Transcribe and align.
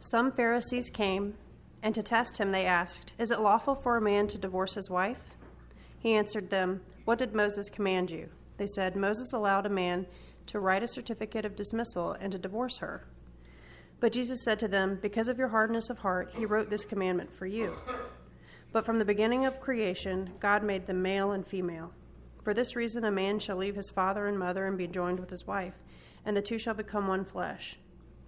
Some 0.00 0.30
Pharisees 0.30 0.90
came, 0.90 1.34
and 1.82 1.92
to 1.94 2.02
test 2.02 2.38
him 2.38 2.52
they 2.52 2.66
asked, 2.66 3.12
Is 3.18 3.32
it 3.32 3.40
lawful 3.40 3.74
for 3.74 3.96
a 3.96 4.00
man 4.00 4.28
to 4.28 4.38
divorce 4.38 4.74
his 4.74 4.88
wife? 4.88 5.20
He 5.98 6.14
answered 6.14 6.50
them, 6.50 6.82
What 7.04 7.18
did 7.18 7.34
Moses 7.34 7.68
command 7.68 8.10
you? 8.10 8.28
They 8.58 8.68
said, 8.68 8.94
Moses 8.94 9.32
allowed 9.32 9.66
a 9.66 9.70
man 9.70 10.06
to 10.46 10.60
write 10.60 10.84
a 10.84 10.88
certificate 10.88 11.44
of 11.44 11.56
dismissal 11.56 12.12
and 12.12 12.30
to 12.30 12.38
divorce 12.38 12.78
her. 12.78 13.06
But 13.98 14.12
Jesus 14.12 14.44
said 14.44 14.60
to 14.60 14.68
them, 14.68 14.98
Because 15.02 15.28
of 15.28 15.38
your 15.38 15.48
hardness 15.48 15.90
of 15.90 15.98
heart, 15.98 16.30
he 16.32 16.46
wrote 16.46 16.70
this 16.70 16.84
commandment 16.84 17.32
for 17.32 17.46
you. 17.46 17.76
But 18.72 18.86
from 18.86 18.98
the 18.98 19.04
beginning 19.04 19.46
of 19.46 19.60
creation, 19.60 20.30
God 20.38 20.62
made 20.62 20.86
them 20.86 21.02
male 21.02 21.32
and 21.32 21.44
female. 21.44 21.92
For 22.44 22.54
this 22.54 22.76
reason, 22.76 23.04
a 23.04 23.10
man 23.10 23.40
shall 23.40 23.56
leave 23.56 23.74
his 23.74 23.90
father 23.90 24.26
and 24.26 24.38
mother 24.38 24.66
and 24.66 24.78
be 24.78 24.86
joined 24.86 25.18
with 25.18 25.30
his 25.30 25.46
wife, 25.46 25.74
and 26.24 26.36
the 26.36 26.42
two 26.42 26.58
shall 26.58 26.74
become 26.74 27.08
one 27.08 27.24
flesh. 27.24 27.76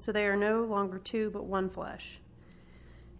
So 0.00 0.12
they 0.12 0.24
are 0.24 0.34
no 0.34 0.64
longer 0.64 0.98
two, 0.98 1.28
but 1.28 1.44
one 1.44 1.68
flesh. 1.68 2.20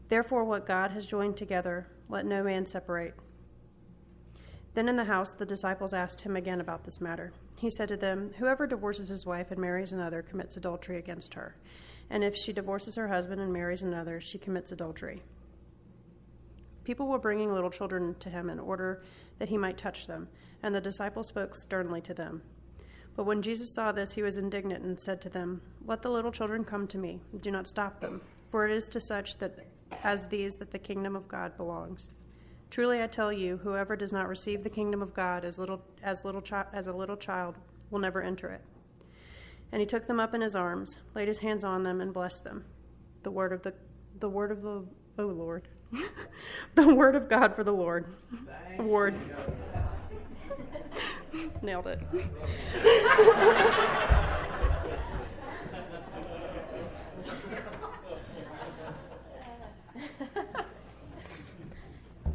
Therefore, 0.08 0.44
what 0.44 0.66
God 0.66 0.92
has 0.92 1.06
joined 1.06 1.36
together, 1.36 1.86
let 2.08 2.24
no 2.24 2.42
man 2.42 2.64
separate. 2.64 3.14
Then 4.72 4.88
in 4.88 4.96
the 4.96 5.04
house, 5.04 5.34
the 5.34 5.44
disciples 5.44 5.92
asked 5.92 6.22
him 6.22 6.36
again 6.36 6.58
about 6.58 6.84
this 6.84 6.98
matter. 6.98 7.34
He 7.58 7.68
said 7.68 7.88
to 7.90 7.98
them, 7.98 8.30
Whoever 8.38 8.66
divorces 8.66 9.10
his 9.10 9.26
wife 9.26 9.50
and 9.50 9.60
marries 9.60 9.92
another 9.92 10.22
commits 10.22 10.56
adultery 10.56 10.96
against 10.96 11.34
her. 11.34 11.54
And 12.08 12.24
if 12.24 12.34
she 12.34 12.54
divorces 12.54 12.96
her 12.96 13.08
husband 13.08 13.42
and 13.42 13.52
marries 13.52 13.82
another, 13.82 14.18
she 14.18 14.38
commits 14.38 14.72
adultery. 14.72 15.22
People 16.84 17.08
were 17.08 17.18
bringing 17.18 17.52
little 17.52 17.70
children 17.70 18.14
to 18.20 18.30
him 18.30 18.48
in 18.48 18.58
order 18.58 19.02
that 19.38 19.50
he 19.50 19.58
might 19.58 19.76
touch 19.76 20.06
them, 20.06 20.28
and 20.62 20.74
the 20.74 20.80
disciples 20.80 21.28
spoke 21.28 21.54
sternly 21.54 22.00
to 22.00 22.14
them. 22.14 22.40
But 23.16 23.24
when 23.24 23.42
Jesus 23.42 23.70
saw 23.70 23.92
this, 23.92 24.12
he 24.12 24.22
was 24.22 24.38
indignant 24.38 24.84
and 24.84 24.98
said 24.98 25.20
to 25.22 25.28
them, 25.28 25.60
Let 25.86 26.02
the 26.02 26.10
little 26.10 26.32
children 26.32 26.64
come 26.64 26.86
to 26.88 26.98
me. 26.98 27.20
Do 27.40 27.50
not 27.50 27.66
stop 27.66 28.00
them, 28.00 28.20
for 28.50 28.66
it 28.66 28.72
is 28.72 28.88
to 28.90 29.00
such 29.00 29.36
that 29.38 29.66
as 30.04 30.26
these 30.26 30.56
that 30.56 30.70
the 30.70 30.78
kingdom 30.78 31.16
of 31.16 31.28
God 31.28 31.56
belongs. 31.56 32.08
Truly 32.70 33.02
I 33.02 33.08
tell 33.08 33.32
you, 33.32 33.56
whoever 33.56 33.96
does 33.96 34.12
not 34.12 34.28
receive 34.28 34.62
the 34.62 34.70
kingdom 34.70 35.02
of 35.02 35.12
God 35.12 35.44
as 35.44 35.58
little 35.58 35.82
as 36.02 36.24
little 36.24 36.40
chi- 36.40 36.66
as 36.72 36.86
a 36.86 36.92
little 36.92 37.16
child 37.16 37.56
will 37.90 37.98
never 37.98 38.22
enter 38.22 38.48
it. 38.50 38.62
And 39.72 39.80
he 39.80 39.86
took 39.86 40.06
them 40.06 40.20
up 40.20 40.34
in 40.34 40.40
his 40.40 40.54
arms, 40.54 41.00
laid 41.14 41.28
his 41.28 41.40
hands 41.40 41.64
on 41.64 41.82
them, 41.82 42.00
and 42.00 42.14
blessed 42.14 42.44
them. 42.44 42.64
The 43.22 43.30
word 43.30 43.52
of 43.52 43.62
the 43.62 43.74
the 44.20 44.28
word 44.28 44.52
of 44.52 44.62
the 44.62 44.84
oh 45.18 45.26
Lord, 45.26 45.66
the 46.76 46.94
word 46.94 47.16
of 47.16 47.28
God 47.28 47.56
for 47.56 47.64
the 47.64 47.72
Lord. 47.72 48.06
Word. 48.78 49.16
Nailed 51.62 51.86
it. 51.86 52.00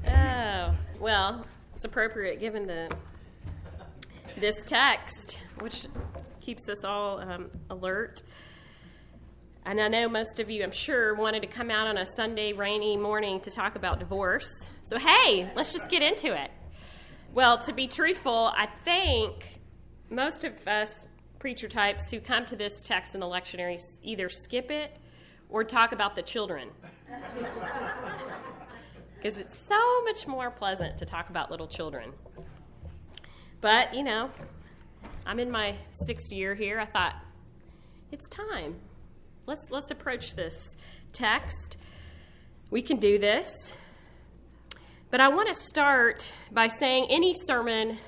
Oh, 0.08 0.76
well, 1.00 1.46
it's 1.76 1.86
appropriate 1.86 2.40
given 2.40 2.68
the 2.68 2.90
this 4.38 4.56
text, 4.66 5.40
which 5.60 5.88
keeps 6.42 6.70
us 6.70 6.84
all 6.84 7.20
um, 7.20 7.50
alert. 7.70 8.22
And 9.66 9.82
I 9.82 9.88
know 9.88 10.08
most 10.08 10.40
of 10.40 10.50
you, 10.52 10.64
I'm 10.64 10.72
sure, 10.72 11.16
wanted 11.16 11.42
to 11.42 11.48
come 11.48 11.72
out 11.72 11.88
on 11.88 11.98
a 11.98 12.06
Sunday 12.06 12.54
rainy 12.54 12.98
morning 12.98 13.40
to 13.42 13.50
talk 13.50 13.76
about 13.76 13.98
divorce. 13.98 14.52
So, 14.84 15.00
hey, 15.00 15.50
let's 15.56 15.74
just 15.74 15.90
get 15.90 16.04
into 16.04 16.40
it. 16.40 16.52
Well, 17.36 17.58
to 17.64 17.74
be 17.74 17.88
truthful, 17.88 18.54
I 18.56 18.70
think 18.86 19.60
most 20.10 20.46
of 20.46 20.54
us 20.66 21.06
preacher 21.38 21.68
types 21.68 22.10
who 22.10 22.22
come 22.22 22.46
to 22.46 22.56
this 22.56 22.86
text 22.86 23.14
in 23.14 23.20
the 23.20 23.26
lectionary 23.26 23.78
either 24.02 24.30
skip 24.30 24.72
it 24.72 24.96
or 25.50 25.66
talk 25.66 25.92
about 25.92 26.16
the 26.16 26.22
children. 26.24 26.70
Because 29.18 29.40
it's 29.40 29.58
so 29.58 30.04
much 30.04 30.28
more 30.28 30.52
pleasant 30.52 30.98
to 30.98 31.06
talk 31.06 31.32
about 31.32 31.50
little 31.50 31.66
children. 31.66 32.12
But, 33.60 33.96
you 33.96 34.04
know, 34.04 34.30
I'm 35.26 35.40
in 35.40 35.50
my 35.50 35.76
sixth 35.94 36.32
year 36.32 36.54
here. 36.54 36.80
I 36.80 36.86
thought, 36.86 37.16
it's 38.12 38.30
time. 38.30 38.76
Let's, 39.48 39.72
let's 39.72 39.90
approach 39.90 40.36
this 40.36 40.78
text. 41.12 41.78
We 42.70 42.84
can 42.84 42.98
do 42.98 43.18
this. 43.18 43.74
But 45.16 45.22
I 45.22 45.30
want 45.30 45.48
to 45.48 45.54
start 45.54 46.30
by 46.52 46.68
saying 46.68 47.08
any 47.10 47.34
sermon 47.34 48.00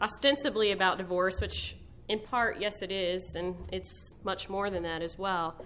ostensibly 0.00 0.72
about 0.72 0.96
divorce, 0.96 1.42
which 1.42 1.76
in 2.08 2.20
part, 2.20 2.58
yes, 2.58 2.80
it 2.80 2.90
is, 2.90 3.34
and 3.36 3.54
it's 3.70 4.16
much 4.24 4.48
more 4.48 4.70
than 4.70 4.84
that 4.84 5.02
as 5.02 5.18
well. 5.18 5.62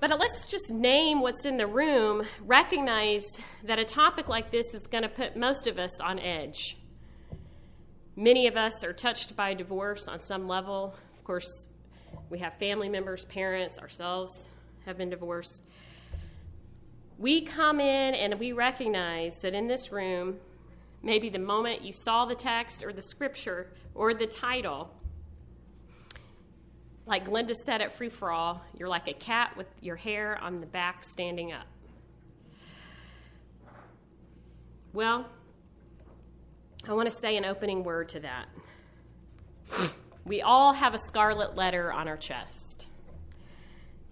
But 0.00 0.18
let's 0.18 0.46
just 0.46 0.72
name 0.72 1.20
what's 1.20 1.44
in 1.44 1.58
the 1.58 1.66
room, 1.66 2.22
recognize 2.40 3.22
that 3.64 3.78
a 3.78 3.84
topic 3.84 4.28
like 4.28 4.50
this 4.50 4.72
is 4.72 4.86
going 4.86 5.02
to 5.02 5.10
put 5.10 5.36
most 5.36 5.66
of 5.66 5.78
us 5.78 6.00
on 6.00 6.18
edge. 6.20 6.78
Many 8.16 8.46
of 8.46 8.56
us 8.56 8.82
are 8.82 8.94
touched 8.94 9.36
by 9.36 9.52
divorce 9.52 10.08
on 10.08 10.20
some 10.20 10.46
level. 10.46 10.94
Of 11.18 11.22
course, 11.22 11.68
we 12.30 12.38
have 12.38 12.54
family 12.58 12.88
members, 12.88 13.26
parents, 13.26 13.78
ourselves 13.78 14.48
have 14.86 14.96
been 14.96 15.10
divorced. 15.10 15.60
We 17.18 17.42
come 17.42 17.80
in 17.80 18.14
and 18.14 18.38
we 18.40 18.52
recognize 18.52 19.40
that 19.42 19.54
in 19.54 19.68
this 19.68 19.92
room, 19.92 20.36
maybe 21.02 21.28
the 21.28 21.38
moment 21.38 21.82
you 21.82 21.92
saw 21.92 22.24
the 22.24 22.34
text 22.34 22.84
or 22.84 22.92
the 22.92 23.02
scripture 23.02 23.70
or 23.94 24.14
the 24.14 24.26
title, 24.26 24.90
like 27.06 27.26
Glenda 27.26 27.54
said 27.54 27.80
at 27.82 27.92
Free 27.92 28.08
For 28.08 28.32
All, 28.32 28.62
you're 28.76 28.88
like 28.88 29.08
a 29.08 29.12
cat 29.12 29.56
with 29.56 29.68
your 29.80 29.96
hair 29.96 30.38
on 30.42 30.60
the 30.60 30.66
back 30.66 31.04
standing 31.04 31.52
up. 31.52 31.66
Well, 34.92 35.26
I 36.88 36.92
want 36.94 37.10
to 37.10 37.16
say 37.20 37.36
an 37.36 37.44
opening 37.44 37.84
word 37.84 38.08
to 38.10 38.20
that. 38.20 38.46
We 40.24 40.42
all 40.42 40.72
have 40.72 40.94
a 40.94 40.98
scarlet 40.98 41.54
letter 41.56 41.92
on 41.92 42.08
our 42.08 42.16
chest. 42.16 42.88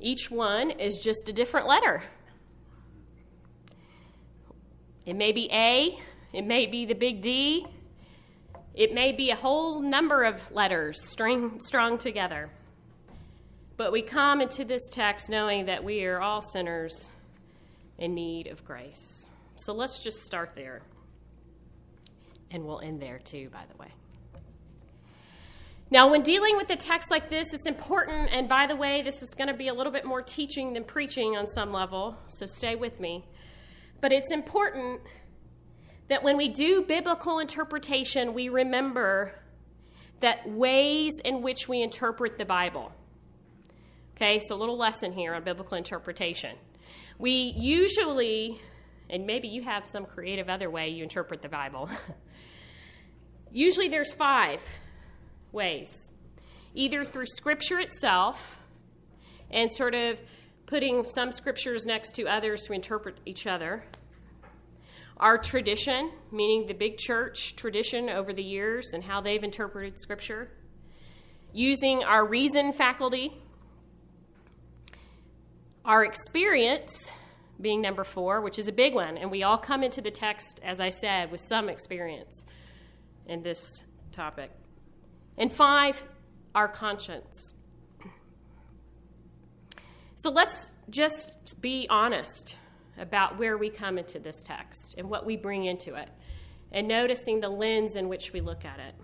Each 0.01 0.31
one 0.31 0.71
is 0.71 1.01
just 1.03 1.29
a 1.29 1.33
different 1.33 1.67
letter. 1.67 2.03
It 5.05 5.15
may 5.15 5.33
be 5.33 5.49
A, 5.53 5.99
it 6.33 6.43
may 6.43 6.67
be 6.67 6.87
the 6.87 6.95
big 6.95 7.21
D, 7.21 7.67
it 8.75 8.95
may 8.95 9.13
be 9.13 9.31
a 9.31 9.37
whole 9.37 9.81
number 9.81 10.23
of 10.25 10.51
letters 10.51 11.03
string, 11.11 11.59
strung 11.61 11.99
together. 11.99 12.51
But 13.77 13.91
we 13.91 14.03
come 14.03 14.41
into 14.41 14.65
this 14.65 14.89
text 14.91 15.29
knowing 15.29 15.67
that 15.67 15.83
we 15.83 16.05
are 16.05 16.21
all 16.21 16.41
sinners 16.41 17.11
in 17.99 18.15
need 18.15 18.47
of 18.47 18.65
grace. 18.65 19.29
So 19.57 19.73
let's 19.73 20.03
just 20.03 20.23
start 20.23 20.53
there. 20.55 20.83
And 22.51 22.65
we'll 22.65 22.81
end 22.81 23.01
there 23.01 23.19
too, 23.19 23.49
by 23.51 23.65
the 23.71 23.77
way. 23.77 23.89
Now, 25.91 26.11
when 26.11 26.23
dealing 26.23 26.57
with 26.57 26.71
a 26.71 26.77
text 26.77 27.11
like 27.11 27.29
this, 27.29 27.53
it's 27.53 27.67
important, 27.67 28.31
and 28.33 28.49
by 28.49 28.67
the 28.67 28.77
way, 28.77 29.03
this 29.03 29.23
is 29.23 29.35
going 29.35 29.49
to 29.49 29.55
be 29.55 29.69
a 29.69 29.75
little 29.75 29.93
bit 29.93 30.07
more 30.07 30.23
teaching 30.23 30.73
than 30.73 30.85
preaching 30.85 31.37
on 31.37 31.47
some 31.49 31.71
level, 31.71 32.17
so 32.29 32.47
stay 32.47 32.77
with 32.77 32.99
me. 32.99 33.27
But 34.03 34.13
it's 34.13 34.33
important 34.33 35.01
that 36.09 36.25
when 36.25 36.37
we 36.37 36.49
do 36.49 36.83
biblical 36.83 37.39
interpretation, 37.39 38.35
we 38.35 38.49
remember 38.49 39.33
that 40.21 40.47
ways 40.51 41.21
in 41.25 41.41
which 41.41 41.69
we 41.69 41.83
interpret 41.83 42.37
the 42.37 42.45
Bible. 42.45 42.93
Okay, 44.17 44.41
so 44.41 44.57
a 44.57 44.59
little 44.59 44.77
lesson 44.77 45.13
here 45.13 45.35
on 45.35 45.45
biblical 45.45 45.79
interpretation. 45.79 46.57
We 47.19 47.55
usually, 47.57 48.61
and 49.09 49.25
maybe 49.25 49.47
you 49.47 49.63
have 49.63 49.87
some 49.87 50.05
creative 50.05 50.49
other 50.49 50.69
way 50.69 50.89
you 50.89 51.05
interpret 51.05 51.41
the 51.41 51.49
Bible. 51.49 51.89
usually 53.53 53.89
there's 53.89 54.13
five 54.13 54.63
ways 55.53 55.97
either 56.75 57.05
through 57.05 57.27
Scripture 57.27 57.79
itself 57.79 58.59
and 59.51 59.71
sort 59.71 59.95
of 59.95 60.21
putting 60.73 61.05
some 61.05 61.31
scriptures 61.33 61.85
next 61.85 62.13
to 62.13 62.27
others 62.27 62.63
to 62.63 62.73
interpret 62.73 63.15
each 63.27 63.47
other. 63.47 63.85
Our 65.19 65.37
tradition, 65.37 66.11
meaning 66.31 66.67
the 66.67 66.73
big 66.73 66.97
church 66.97 67.57
tradition 67.57 68.09
over 68.09 68.33
the 68.33 68.43
years 68.43 68.95
and 68.95 69.05
how 69.05 69.21
they've 69.21 69.45
interpreted 69.45 70.01
Scripture. 70.01 70.51
Using 71.53 72.05
our 72.05 72.27
reason 72.27 72.73
faculty. 72.73 73.37
Our 75.85 76.07
experience, 76.07 77.13
being 77.61 77.83
number 77.83 78.03
four, 78.03 78.41
which 78.41 78.59
is 78.59 78.67
a 78.67 78.73
big 78.73 78.95
one. 78.95 79.19
And 79.19 79.31
we 79.31 79.43
all 79.43 79.59
come 79.59 79.83
into 79.83 80.01
the 80.01 80.11
text, 80.11 80.59
as 80.65 80.81
I 80.81 80.89
said, 80.89 81.31
with 81.31 81.43
some 81.43 81.69
experience 81.69 82.47
in 83.27 83.43
this 83.43 83.61
topic. 84.11 84.51
And 85.37 85.53
five, 85.53 86.03
our 86.55 86.67
conscience. 86.67 87.53
So 90.23 90.31
let's 90.31 90.71
just 90.89 91.61
be 91.61 91.89
honest 91.91 92.57
about 92.97 93.41
where 93.41 93.59
we 93.59 93.69
come 93.69 93.99
into 93.99 94.21
this 94.21 94.41
text 94.45 94.95
and 94.97 95.11
what 95.11 95.27
we 95.27 95.37
bring 95.37 95.65
into 95.65 95.97
it, 95.97 96.09
and 96.71 96.87
noticing 96.87 97.41
the 97.41 97.49
lens 97.49 97.97
in 97.97 98.09
which 98.09 98.33
we 98.33 98.41
look 98.41 98.65
at 98.65 98.79
it. 98.79 98.95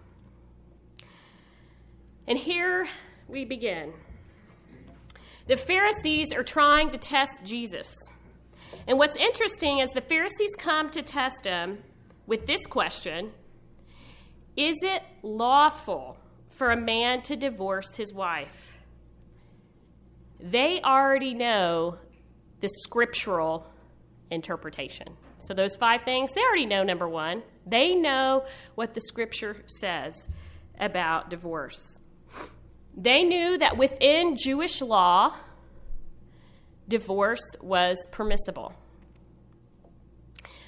And 2.28 2.38
here 2.38 2.86
we 3.26 3.44
begin. 3.44 3.92
the 5.48 5.56
Pharisees 5.56 6.32
are 6.32 6.44
trying 6.44 6.90
to 6.90 6.98
test 6.98 7.40
Jesus. 7.42 7.92
And 8.86 8.96
what's 8.96 9.16
interesting 9.16 9.80
is 9.80 9.90
the 9.90 10.02
Pharisees 10.02 10.54
come 10.56 10.88
to 10.90 11.02
test 11.02 11.44
him 11.44 11.78
with 12.28 12.46
this 12.46 12.64
question 12.68 13.32
Is 14.54 14.76
it 14.82 15.02
lawful 15.24 16.16
for 16.50 16.70
a 16.70 16.80
man 16.80 17.22
to 17.22 17.34
divorce 17.34 17.96
his 17.96 18.14
wife? 18.14 18.77
They 20.40 20.80
already 20.82 21.34
know 21.34 21.98
the 22.60 22.68
scriptural 22.68 23.66
interpretation. 24.30 25.08
So, 25.38 25.54
those 25.54 25.76
five 25.76 26.02
things, 26.02 26.32
they 26.32 26.42
already 26.42 26.66
know 26.66 26.82
number 26.82 27.08
one. 27.08 27.42
They 27.66 27.94
know 27.94 28.44
what 28.74 28.94
the 28.94 29.00
scripture 29.00 29.62
says 29.66 30.14
about 30.78 31.30
divorce. 31.30 32.00
They 32.96 33.22
knew 33.22 33.58
that 33.58 33.76
within 33.76 34.36
Jewish 34.36 34.80
law, 34.80 35.34
divorce 36.88 37.54
was 37.60 37.96
permissible. 38.10 38.72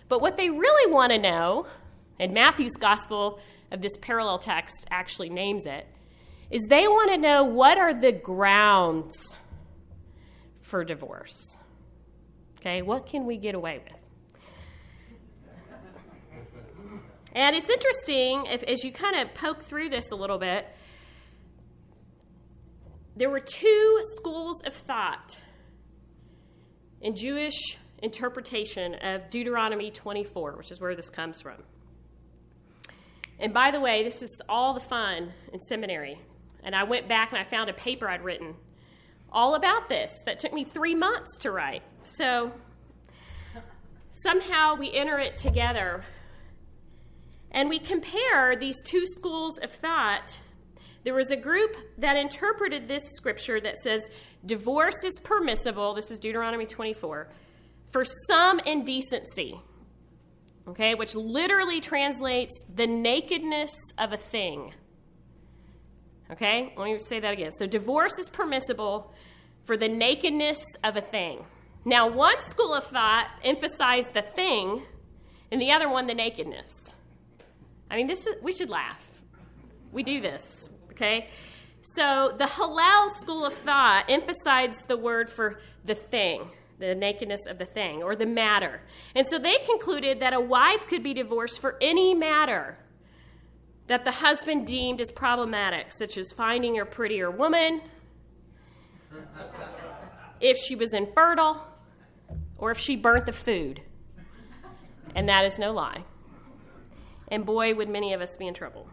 But 0.08 0.20
what 0.20 0.36
they 0.36 0.50
really 0.50 0.92
want 0.92 1.12
to 1.12 1.18
know, 1.18 1.66
and 2.18 2.32
Matthew's 2.32 2.76
gospel 2.78 3.40
of 3.70 3.80
this 3.80 3.96
parallel 4.00 4.38
text 4.38 4.86
actually 4.90 5.30
names 5.30 5.66
it, 5.66 5.86
is 6.50 6.66
they 6.68 6.86
want 6.86 7.10
to 7.10 7.16
know 7.16 7.44
what 7.44 7.78
are 7.78 7.94
the 7.94 8.12
grounds 8.12 9.36
for 10.70 10.84
divorce. 10.84 11.58
Okay, 12.60 12.82
what 12.82 13.06
can 13.06 13.26
we 13.26 13.36
get 13.36 13.54
away 13.54 13.80
with? 13.82 13.92
And 17.32 17.54
it's 17.54 17.70
interesting 17.70 18.46
if, 18.46 18.62
as 18.64 18.84
you 18.84 18.92
kind 18.92 19.16
of 19.16 19.34
poke 19.34 19.62
through 19.62 19.88
this 19.88 20.10
a 20.12 20.16
little 20.16 20.38
bit, 20.38 20.66
there 23.16 23.30
were 23.30 23.40
two 23.40 24.00
schools 24.14 24.62
of 24.64 24.74
thought 24.74 25.38
in 27.00 27.14
Jewish 27.14 27.76
interpretation 28.02 28.94
of 28.94 29.28
Deuteronomy 29.30 29.90
24, 29.90 30.56
which 30.56 30.70
is 30.70 30.80
where 30.80 30.94
this 30.94 31.10
comes 31.10 31.40
from. 31.40 31.62
And 33.38 33.54
by 33.54 33.70
the 33.70 33.80
way, 33.80 34.02
this 34.04 34.22
is 34.22 34.42
all 34.48 34.74
the 34.74 34.80
fun 34.80 35.32
in 35.52 35.60
seminary. 35.62 36.20
And 36.62 36.74
I 36.74 36.84
went 36.84 37.08
back 37.08 37.32
and 37.32 37.40
I 37.40 37.44
found 37.44 37.70
a 37.70 37.74
paper 37.74 38.08
I'd 38.08 38.22
written 38.22 38.54
all 39.32 39.54
about 39.54 39.88
this 39.88 40.12
that 40.26 40.38
took 40.38 40.52
me 40.52 40.64
three 40.64 40.94
months 40.94 41.38
to 41.38 41.50
write. 41.50 41.82
So 42.04 42.52
somehow 44.22 44.74
we 44.76 44.92
enter 44.92 45.18
it 45.18 45.38
together 45.38 46.04
and 47.50 47.68
we 47.68 47.78
compare 47.78 48.56
these 48.56 48.76
two 48.84 49.04
schools 49.06 49.58
of 49.58 49.70
thought. 49.70 50.38
There 51.02 51.14
was 51.14 51.30
a 51.30 51.36
group 51.36 51.76
that 51.98 52.16
interpreted 52.16 52.86
this 52.86 53.02
scripture 53.14 53.60
that 53.60 53.76
says 53.78 54.08
divorce 54.44 55.02
is 55.04 55.18
permissible. 55.22 55.94
This 55.94 56.10
is 56.10 56.18
Deuteronomy 56.18 56.66
24 56.66 57.28
for 57.90 58.04
some 58.04 58.60
indecency. 58.60 59.60
Okay, 60.68 60.94
which 60.94 61.14
literally 61.14 61.80
translates 61.80 62.62
the 62.72 62.86
nakedness 62.86 63.72
of 63.98 64.12
a 64.12 64.16
thing. 64.16 64.72
Okay, 66.32 66.72
let 66.76 66.84
me 66.84 66.98
say 67.00 67.18
that 67.20 67.32
again. 67.32 67.52
So, 67.52 67.66
divorce 67.66 68.18
is 68.18 68.30
permissible 68.30 69.12
for 69.64 69.76
the 69.76 69.88
nakedness 69.88 70.62
of 70.84 70.96
a 70.96 71.00
thing. 71.00 71.44
Now, 71.84 72.08
one 72.08 72.40
school 72.42 72.72
of 72.72 72.84
thought 72.84 73.28
emphasized 73.42 74.14
the 74.14 74.22
thing, 74.22 74.82
and 75.50 75.60
the 75.60 75.72
other 75.72 75.88
one 75.88 76.06
the 76.06 76.14
nakedness. 76.14 76.72
I 77.90 77.96
mean, 77.96 78.06
this 78.06 78.26
is, 78.26 78.36
we 78.42 78.52
should 78.52 78.70
laugh. 78.70 79.04
We 79.90 80.04
do 80.04 80.20
this, 80.20 80.70
okay? 80.92 81.28
So 81.82 82.34
the 82.38 82.46
Hillel 82.46 83.10
school 83.10 83.44
of 83.44 83.52
thought 83.52 84.04
emphasized 84.08 84.86
the 84.86 84.96
word 84.96 85.28
for 85.28 85.58
the 85.84 85.96
thing, 85.96 86.48
the 86.78 86.94
nakedness 86.94 87.46
of 87.48 87.58
the 87.58 87.64
thing, 87.64 88.02
or 88.02 88.14
the 88.14 88.26
matter. 88.26 88.80
And 89.16 89.26
so 89.26 89.38
they 89.38 89.56
concluded 89.66 90.20
that 90.20 90.32
a 90.32 90.40
wife 90.40 90.86
could 90.86 91.02
be 91.02 91.14
divorced 91.14 91.60
for 91.60 91.76
any 91.80 92.14
matter 92.14 92.78
that 93.90 94.04
the 94.04 94.10
husband 94.10 94.66
deemed 94.66 95.00
as 95.00 95.12
problematic, 95.12 95.92
such 95.92 96.16
as 96.16 96.32
finding 96.32 96.78
a 96.78 96.84
prettier 96.84 97.30
woman, 97.30 97.80
if 100.40 100.56
she 100.56 100.74
was 100.74 100.94
infertile, 100.94 101.66
or 102.56 102.70
if 102.70 102.78
she 102.78 102.96
burnt 102.96 103.26
the 103.26 103.32
food. 103.32 103.82
And 105.14 105.28
that 105.28 105.44
is 105.44 105.58
no 105.58 105.72
lie 105.72 106.04
and 107.30 107.46
boy, 107.46 107.74
would 107.74 107.88
many 107.88 108.12
of 108.12 108.20
us 108.20 108.36
be 108.36 108.46
in 108.46 108.54
trouble. 108.54 108.88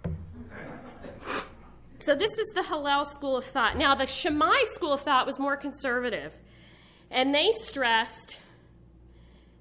So, 2.04 2.16
this 2.16 2.32
is 2.32 2.48
the 2.56 2.64
Hillel 2.64 3.04
school 3.06 3.36
of 3.36 3.44
thought. 3.44 3.78
Now, 3.78 3.96
the 3.96 4.08
Shammai 4.08 4.64
school 4.64 4.94
of 4.94 5.02
thought 5.02 5.26
was 5.26 5.40
more 5.40 5.58
conservative, 5.58 6.34
and 7.12 7.34
they 7.34 7.52
stressed 7.52 8.40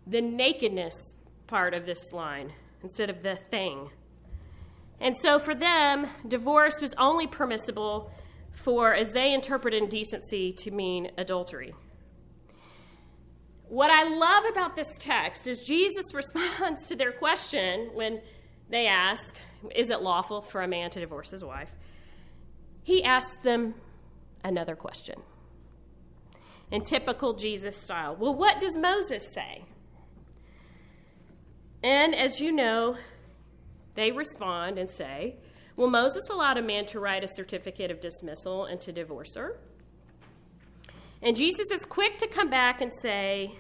the 0.06 0.20
nakedness 0.20 1.16
part 1.48 1.74
of 1.74 1.86
this 1.86 2.12
line 2.12 2.52
instead 2.82 3.10
of 3.10 3.22
the 3.22 3.36
thing. 3.50 3.90
And 5.00 5.16
so, 5.16 5.38
for 5.38 5.54
them, 5.54 6.06
divorce 6.26 6.80
was 6.80 6.94
only 6.94 7.26
permissible 7.26 8.10
for, 8.52 8.94
as 8.94 9.12
they 9.12 9.34
interpret 9.34 9.74
indecency, 9.74 10.52
to 10.54 10.70
mean 10.70 11.10
adultery. 11.18 11.74
What 13.68 13.90
I 13.90 14.04
love 14.04 14.44
about 14.50 14.76
this 14.76 14.98
text 14.98 15.46
is 15.46 15.60
Jesus 15.60 16.06
responds 16.14 16.88
to 16.88 16.96
their 16.96 17.12
question 17.12 17.90
when 17.92 18.20
they 18.70 18.86
ask, 18.86 19.36
Is 19.74 19.90
it 19.90 20.00
lawful 20.00 20.40
for 20.40 20.62
a 20.62 20.68
man 20.68 20.90
to 20.90 21.00
divorce 21.00 21.30
his 21.30 21.44
wife? 21.44 21.74
He 22.82 23.04
asks 23.04 23.36
them 23.42 23.74
another 24.44 24.76
question. 24.76 25.20
In 26.70 26.82
typical 26.82 27.34
Jesus 27.34 27.76
style, 27.76 28.16
well, 28.16 28.34
what 28.34 28.60
does 28.60 28.76
Moses 28.78 29.32
say? 29.32 29.64
And 31.82 32.14
as 32.14 32.40
you 32.40 32.50
know, 32.50 32.96
they 33.96 34.12
respond 34.12 34.78
and 34.78 34.88
say, 34.88 35.34
Well, 35.74 35.90
Moses 35.90 36.22
allowed 36.30 36.58
a 36.58 36.62
man 36.62 36.86
to 36.86 37.00
write 37.00 37.24
a 37.24 37.28
certificate 37.28 37.90
of 37.90 38.00
dismissal 38.00 38.66
and 38.66 38.80
to 38.82 38.92
divorce 38.92 39.34
her. 39.36 39.58
And 41.22 41.36
Jesus 41.36 41.72
is 41.72 41.84
quick 41.86 42.18
to 42.18 42.28
come 42.28 42.50
back 42.50 42.80
and 42.80 42.92
say, 43.02 43.56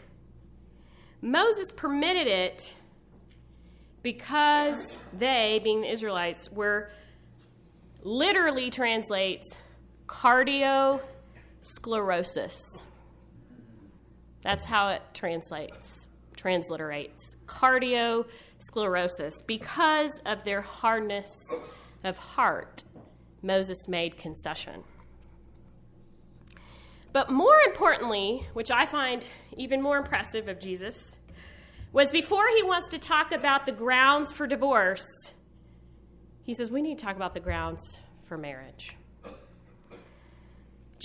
Moses 1.22 1.68
permitted 1.74 2.26
it 2.26 2.74
because 4.02 5.00
they, 5.12 5.60
being 5.64 5.80
the 5.80 5.90
Israelites, 5.90 6.50
were 6.52 6.90
literally 8.02 8.70
translates 8.70 9.56
cardiosclerosis. 10.06 12.60
That's 14.44 14.64
how 14.64 14.90
it 14.90 15.02
translates, 15.12 16.08
transliterates. 16.36 17.36
Cardiosclerosis. 17.46 19.46
Because 19.46 20.20
of 20.26 20.44
their 20.44 20.60
hardness 20.60 21.30
of 22.04 22.16
heart, 22.16 22.84
Moses 23.42 23.88
made 23.88 24.16
concession. 24.16 24.82
But 27.12 27.30
more 27.30 27.56
importantly, 27.66 28.46
which 28.52 28.70
I 28.70 28.84
find 28.84 29.26
even 29.56 29.80
more 29.80 29.96
impressive 29.96 30.48
of 30.48 30.60
Jesus, 30.60 31.16
was 31.92 32.10
before 32.10 32.46
he 32.54 32.62
wants 32.62 32.90
to 32.90 32.98
talk 32.98 33.32
about 33.32 33.64
the 33.64 33.72
grounds 33.72 34.32
for 34.32 34.46
divorce, 34.46 35.06
he 36.42 36.52
says, 36.52 36.70
We 36.70 36.82
need 36.82 36.98
to 36.98 37.04
talk 37.04 37.16
about 37.16 37.32
the 37.32 37.40
grounds 37.40 37.98
for 38.26 38.36
marriage. 38.36 38.96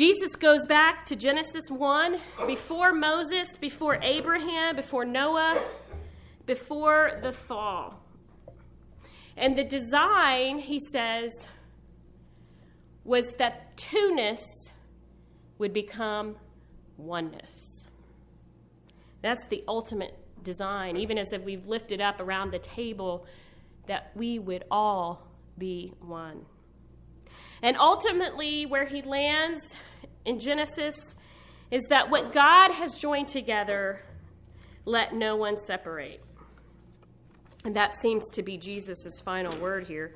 Jesus 0.02 0.36
goes 0.36 0.66
back 0.66 1.06
to 1.06 1.16
Genesis 1.16 1.70
1 1.70 2.18
before 2.48 2.92
Moses, 2.92 3.56
before 3.58 4.00
Abraham, 4.02 4.76
before 4.76 5.06
Noah, 5.06 5.64
before 6.48 7.20
the 7.22 7.32
fall. 7.32 8.04
And 9.38 9.56
the 9.56 9.64
design, 9.64 10.58
he 10.58 10.80
says, 10.80 11.48
was 13.04 13.36
that 13.36 13.78
two-ness 13.78 14.42
would 15.60 15.72
become 15.72 16.36
oneness. 16.98 17.86
That's 19.22 19.46
the 19.50 19.64
ultimate 19.68 20.18
design, 20.42 20.98
even 20.98 21.20
as 21.20 21.32
if 21.32 21.44
we've 21.44 21.68
lifted 21.68 22.02
up 22.02 22.20
around 22.20 22.50
the 22.50 22.58
table, 22.58 23.28
that 23.86 24.14
we 24.16 24.40
would 24.40 24.64
all 24.72 25.28
be 25.60 25.94
one. 26.02 26.48
And 27.62 27.78
ultimately, 27.78 28.66
where 28.66 28.86
he 28.86 29.04
lands 29.04 29.78
in 30.26 30.40
Genesis 30.40 31.16
is 31.70 31.84
that 31.90 32.10
what 32.10 32.34
God 32.34 32.72
has 32.72 32.96
joined 32.96 33.28
together, 33.28 34.02
let 34.86 35.14
no 35.14 35.36
one 35.36 35.58
separate. 35.58 36.22
And 37.64 37.76
that 37.76 37.96
seems 38.02 38.30
to 38.32 38.44
be 38.44 38.58
Jesus' 38.58 39.20
final 39.24 39.58
word 39.60 39.88
here. 39.88 40.16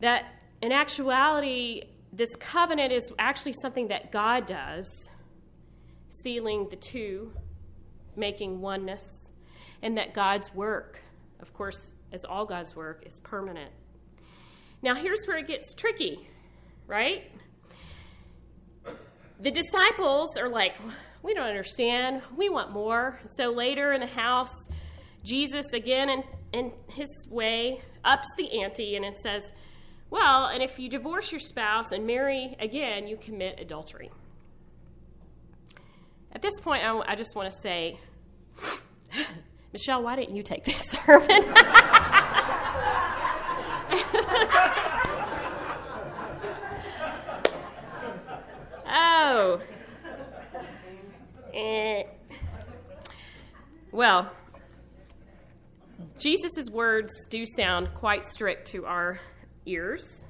That 0.00 0.24
in 0.62 0.72
actuality, 0.72 1.82
this 2.12 2.34
covenant 2.36 2.92
is 2.92 3.10
actually 3.18 3.54
something 3.54 3.88
that 3.88 4.12
God 4.12 4.46
does, 4.46 5.10
sealing 6.10 6.68
the 6.70 6.76
two, 6.76 7.32
making 8.16 8.60
oneness 8.60 9.32
and 9.82 9.98
that 9.98 10.14
God's 10.14 10.54
work, 10.54 11.00
of 11.40 11.52
course, 11.52 11.92
as 12.12 12.24
all 12.24 12.46
God's 12.46 12.74
work, 12.74 13.02
is 13.06 13.20
permanent. 13.20 13.70
Now, 14.82 14.94
here's 14.94 15.26
where 15.26 15.36
it 15.36 15.46
gets 15.46 15.74
tricky, 15.74 16.28
right? 16.86 17.30
The 19.40 19.50
disciples 19.50 20.36
are 20.38 20.48
like, 20.48 20.74
we 21.22 21.34
don't 21.34 21.46
understand. 21.46 22.22
We 22.36 22.48
want 22.48 22.72
more. 22.72 23.20
So 23.26 23.50
later 23.50 23.92
in 23.92 24.00
the 24.00 24.06
house, 24.06 24.54
Jesus, 25.22 25.72
again, 25.72 26.10
in, 26.10 26.22
in 26.52 26.72
his 26.88 27.26
way, 27.30 27.80
ups 28.04 28.28
the 28.36 28.60
ante 28.60 28.96
and 28.96 29.04
it 29.04 29.18
says, 29.18 29.52
well, 30.10 30.46
and 30.46 30.62
if 30.62 30.78
you 30.78 30.88
divorce 30.88 31.32
your 31.32 31.40
spouse 31.40 31.92
and 31.92 32.06
marry 32.06 32.54
again, 32.60 33.06
you 33.06 33.16
commit 33.16 33.58
adultery. 33.58 34.10
At 36.32 36.42
this 36.42 36.60
point, 36.60 36.84
I, 36.84 37.12
I 37.12 37.14
just 37.14 37.34
want 37.34 37.50
to 37.50 37.56
say, 37.56 37.98
Michelle, 39.72 40.02
why 40.02 40.16
didn't 40.16 40.36
you 40.36 40.42
take 40.42 40.64
this 40.64 40.82
sermon? 41.06 41.42
oh. 49.14 49.60
Eh. 51.52 52.02
Well, 53.92 54.30
Jesus' 56.18 56.68
words 56.70 57.12
do 57.28 57.44
sound 57.46 57.94
quite 57.94 58.24
strict 58.24 58.68
to 58.72 58.86
our 58.86 59.20
ears. 59.66 60.24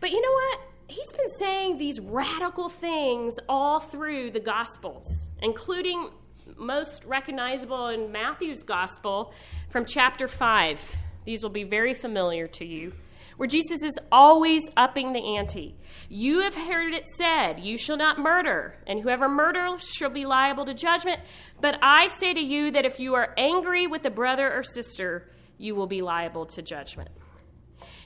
But 0.00 0.10
you 0.10 0.20
know 0.20 0.32
what? 0.32 0.60
He's 0.88 1.12
been 1.12 1.30
saying 1.38 1.78
these 1.78 2.00
radical 2.00 2.68
things 2.68 3.34
all 3.48 3.80
through 3.80 4.32
the 4.32 4.40
Gospels, 4.40 5.06
including 5.40 6.10
most 6.56 7.04
recognizable 7.04 7.88
in 7.88 8.12
Matthew's 8.12 8.62
Gospel 8.64 9.32
from 9.70 9.86
chapter 9.86 10.28
5. 10.28 10.96
These 11.24 11.42
will 11.42 11.50
be 11.50 11.64
very 11.64 11.94
familiar 11.94 12.46
to 12.48 12.66
you, 12.66 12.92
where 13.36 13.48
Jesus 13.48 13.82
is 13.82 13.98
always 14.12 14.62
upping 14.76 15.12
the 15.12 15.36
ante. 15.36 15.76
You 16.08 16.40
have 16.42 16.54
heard 16.54 16.94
it 16.94 17.08
said, 17.10 17.60
You 17.60 17.76
shall 17.76 17.96
not 17.96 18.18
murder, 18.18 18.76
and 18.86 19.00
whoever 19.00 19.28
murders 19.28 19.88
shall 19.88 20.10
be 20.10 20.26
liable 20.26 20.64
to 20.66 20.74
judgment. 20.74 21.20
But 21.60 21.78
I 21.82 22.08
say 22.08 22.34
to 22.34 22.40
you 22.40 22.70
that 22.72 22.84
if 22.84 23.00
you 23.00 23.14
are 23.14 23.34
angry 23.36 23.86
with 23.86 24.04
a 24.04 24.10
brother 24.10 24.52
or 24.52 24.62
sister, 24.62 25.30
you 25.58 25.74
will 25.74 25.86
be 25.86 26.02
liable 26.02 26.46
to 26.46 26.62
judgment. 26.62 27.10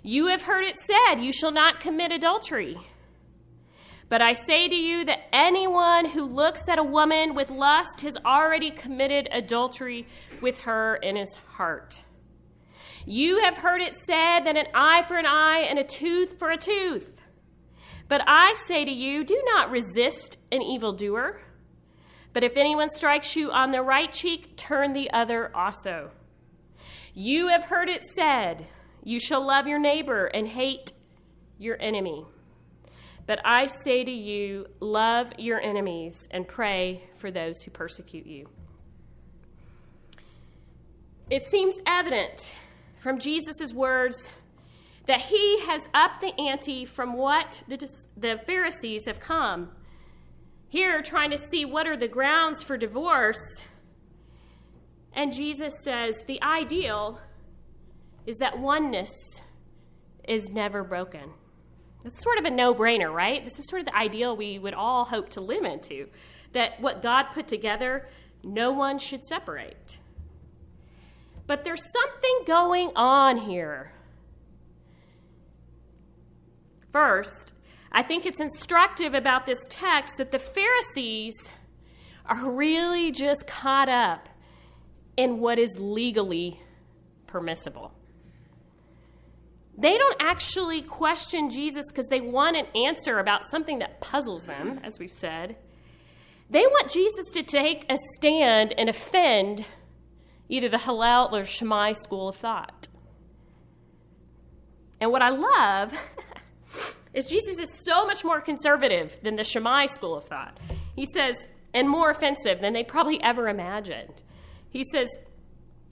You 0.03 0.27
have 0.27 0.43
heard 0.43 0.65
it 0.65 0.77
said, 0.77 1.17
You 1.21 1.33
shall 1.33 1.53
not 1.53 1.81
commit 1.81 2.13
adultery. 2.13 2.79
But 4.09 4.23
I 4.23 4.33
say 4.33 4.69
to 4.69 4.75
you 4.75 5.05
that 5.05 5.29
anyone 5.35 6.07
who 6.07 6.25
looks 6.25 6.67
at 6.69 6.79
a 6.79 6.85
woman 6.85 7.35
with 7.35 7.51
lust 7.51 8.01
has 8.01 8.17
already 8.25 8.71
committed 8.71 9.29
adultery 9.31 10.07
with 10.41 10.61
her 10.61 10.97
in 10.97 11.17
his 11.17 11.35
heart. 11.35 12.05
You 13.07 13.43
have 13.43 13.59
heard 13.59 13.81
it 13.81 13.95
said 13.95 14.41
that 14.41 14.57
an 14.57 14.67
eye 14.75 15.03
for 15.07 15.17
an 15.17 15.27
eye 15.27 15.67
and 15.69 15.79
a 15.79 15.85
tooth 15.85 16.39
for 16.39 16.51
a 16.51 16.57
tooth. 16.57 17.23
But 18.09 18.23
I 18.27 18.55
say 18.67 18.85
to 18.85 18.91
you, 18.91 19.25
do 19.25 19.41
not 19.47 19.71
resist 19.71 20.39
an 20.51 20.63
evildoer. 20.63 21.41
But 22.33 22.45
if 22.45 22.57
anyone 22.57 22.89
strikes 22.89 23.37
you 23.37 23.51
on 23.51 23.73
the 23.73 23.83
right 23.83 24.13
cheek, 24.13 24.57
turn 24.57 24.93
the 24.93 25.11
other 25.11 25.55
also. 25.55 26.11
You 27.15 27.49
have 27.49 27.65
heard 27.65 27.89
it 27.89 28.03
said, 28.15 28.67
You 29.03 29.19
shall 29.19 29.45
love 29.45 29.67
your 29.67 29.79
neighbor 29.79 30.27
and 30.27 30.47
hate 30.47 30.93
your 31.59 31.77
enemy. 31.81 32.25
But 33.27 33.41
I 33.45 33.67
say 33.67 34.05
to 34.05 34.11
you, 34.11 34.69
love 34.81 35.33
your 35.37 35.61
enemies 35.61 36.29
and 36.31 36.49
pray 36.49 37.03
for 37.17 37.31
those 37.31 37.61
who 37.63 37.71
persecute 37.71 38.27
you. 38.27 38.49
It 41.29 41.47
seems 41.51 41.75
evident 41.87 42.55
from 42.99 43.19
Jesus' 43.19 43.73
words 43.73 44.31
that 45.07 45.21
he 45.21 45.61
has 45.61 45.83
upped 45.95 46.21
the 46.21 46.39
ante 46.39 46.85
from 46.85 47.15
what 47.15 47.63
the, 47.67 47.89
the 48.17 48.39
Pharisees 48.47 49.07
have 49.07 49.21
come. 49.21 49.71
Here, 50.69 51.01
trying 51.01 51.31
to 51.31 51.39
see 51.39 51.65
what 51.65 51.87
are 51.87 51.97
the 51.97 52.09
grounds 52.09 52.63
for 52.63 52.77
divorce. 52.77 53.63
And 55.15 55.33
Jesus 55.33 55.75
says 55.83 56.23
the 56.27 56.43
ideal 56.43 57.21
is 58.27 58.37
that 58.37 58.59
oneness 58.59 59.11
is 60.29 60.51
never 60.51 60.85
broken. 60.85 61.31
That's 62.05 62.23
sort 62.23 62.39
of 62.39 62.45
a 62.45 62.51
no 62.51 62.75
brainer, 62.75 63.13
right? 63.13 63.43
This 63.43 63.59
is 63.59 63.67
sort 63.69 63.81
of 63.81 63.87
the 63.87 63.97
ideal 63.97 64.37
we 64.37 64.59
would 64.59 64.75
all 64.75 65.05
hope 65.05 65.31
to 65.31 65.41
live 65.41 65.65
into 65.65 66.09
that 66.53 66.81
what 66.81 67.03
God 67.03 67.27
put 67.35 67.49
together, 67.49 68.09
no 68.43 68.73
one 68.73 68.99
should 68.99 69.25
separate. 69.25 69.99
But 71.49 71.65
there's 71.65 71.83
something 71.93 72.41
going 72.47 72.93
on 72.95 73.39
here. 73.39 73.91
First, 76.93 77.55
I 77.91 78.03
think 78.03 78.27
it's 78.27 78.41
instructive 78.41 79.15
about 79.15 79.47
this 79.47 79.59
text 79.71 80.19
that 80.19 80.31
the 80.31 80.39
Pharisees 80.39 81.35
are 82.27 82.51
really 82.51 83.11
just 83.11 83.47
caught 83.47 83.89
up 83.89 84.29
in 85.17 85.41
what 85.41 85.59
is 85.59 85.75
legally 85.79 86.61
permissible. 87.27 87.95
They 89.79 89.97
don't 89.97 90.17
actually 90.21 90.83
question 90.83 91.49
Jesus 91.49 91.87
because 91.91 92.09
they 92.09 92.21
want 92.21 92.57
an 92.57 92.67
answer 92.75 93.21
about 93.21 93.49
something 93.51 93.79
that 93.79 94.03
puzzles 94.03 94.45
them, 94.45 94.81
as 94.83 94.99
we've 94.99 95.11
said. 95.11 95.57
They 96.51 96.67
want 96.67 96.91
Jesus 96.91 97.33
to 97.33 97.43
take 97.43 97.87
a 97.89 97.97
stand 98.17 98.75
and 98.77 98.91
offend 98.91 99.65
either 100.49 100.69
the 100.69 100.79
Hillel 100.79 101.35
or 101.35 101.45
Shammai 101.45 101.93
school 101.93 102.29
of 102.29 102.37
thought. 102.37 102.89
And 105.01 105.11
what 105.11 105.23
I 105.23 105.31
love 105.31 105.93
is 107.15 107.27
Jesus 107.27 107.59
is 107.59 107.85
so 107.85 108.07
much 108.07 108.25
more 108.25 108.41
conservative 108.41 109.19
than 109.23 109.37
the 109.37 109.45
Shammai 109.45 109.87
school 109.87 110.17
of 110.17 110.25
thought. 110.25 110.59
He 110.97 111.07
says, 111.13 111.37
and 111.75 111.89
more 111.89 112.11
offensive 112.11 112.61
than 112.61 112.73
they 112.73 112.83
probably 112.83 113.23
ever 113.23 113.49
imagined. 113.49 114.23
He 114.71 114.85
says, 114.93 115.09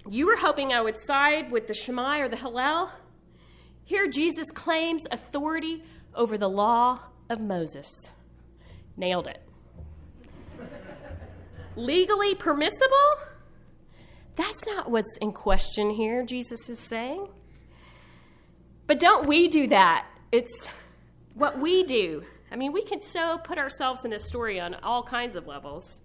You 0.09 0.27
were 0.27 0.37
hoping 0.37 0.73
I 0.73 0.81
would 0.81 0.99
side 0.99 1.51
with 1.51 1.67
the 1.67 1.75
Shammai 1.75 2.19
or 2.19 2.29
the 2.29 2.37
Hillel? 2.37 2.91
Here, 3.85 4.09
Jesus 4.09 4.51
claims 4.53 5.03
authority 5.11 5.85
over 6.15 6.37
the 6.37 6.49
law 6.49 7.01
of 7.31 7.41
Moses. 7.41 7.89
Nailed 8.97 9.29
it. 9.29 9.41
Legally 11.77 12.35
permissible? 12.35 13.36
That's 14.37 14.67
not 14.67 14.91
what's 14.91 15.17
in 15.21 15.33
question 15.33 15.91
here, 15.91 16.25
Jesus 16.25 16.69
is 16.69 16.79
saying. 16.79 17.29
But 18.87 19.01
don't 19.01 19.27
we 19.27 19.49
do 19.49 19.67
that? 19.69 20.07
It's 20.31 20.69
what 21.35 21.59
we 21.59 21.83
do. 21.85 22.23
I 22.51 22.57
mean, 22.57 22.73
we 22.73 22.83
can 22.83 23.01
so 23.01 23.39
put 23.39 23.59
ourselves 23.59 24.05
in 24.05 24.11
this 24.11 24.27
story 24.27 24.61
on 24.61 24.75
all 24.83 25.03
kinds 25.03 25.37
of 25.37 25.47
levels. 25.47 26.01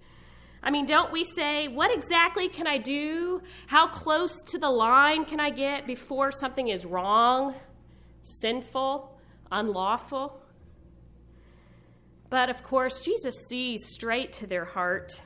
I 0.64 0.72
mean, 0.72 0.86
don't 0.86 1.12
we 1.12 1.24
say, 1.24 1.68
what 1.68 1.94
exactly 1.94 2.48
can 2.48 2.68
I 2.68 2.78
do? 2.78 3.42
How 3.68 3.88
close 3.88 4.44
to 4.48 4.60
the 4.60 4.70
line 4.70 5.26
can 5.26 5.40
I 5.40 5.50
get 5.50 5.88
before 5.88 6.32
something 6.32 6.68
is 6.68 6.86
wrong, 6.86 7.56
sinful, 8.22 9.18
unlawful? 9.52 10.40
But 12.30 12.50
of 12.50 12.64
course, 12.64 13.02
Jesus 13.02 13.36
sees 13.50 13.86
straight 13.88 14.32
to 14.34 14.48
their 14.48 14.66
heart. 14.66 15.22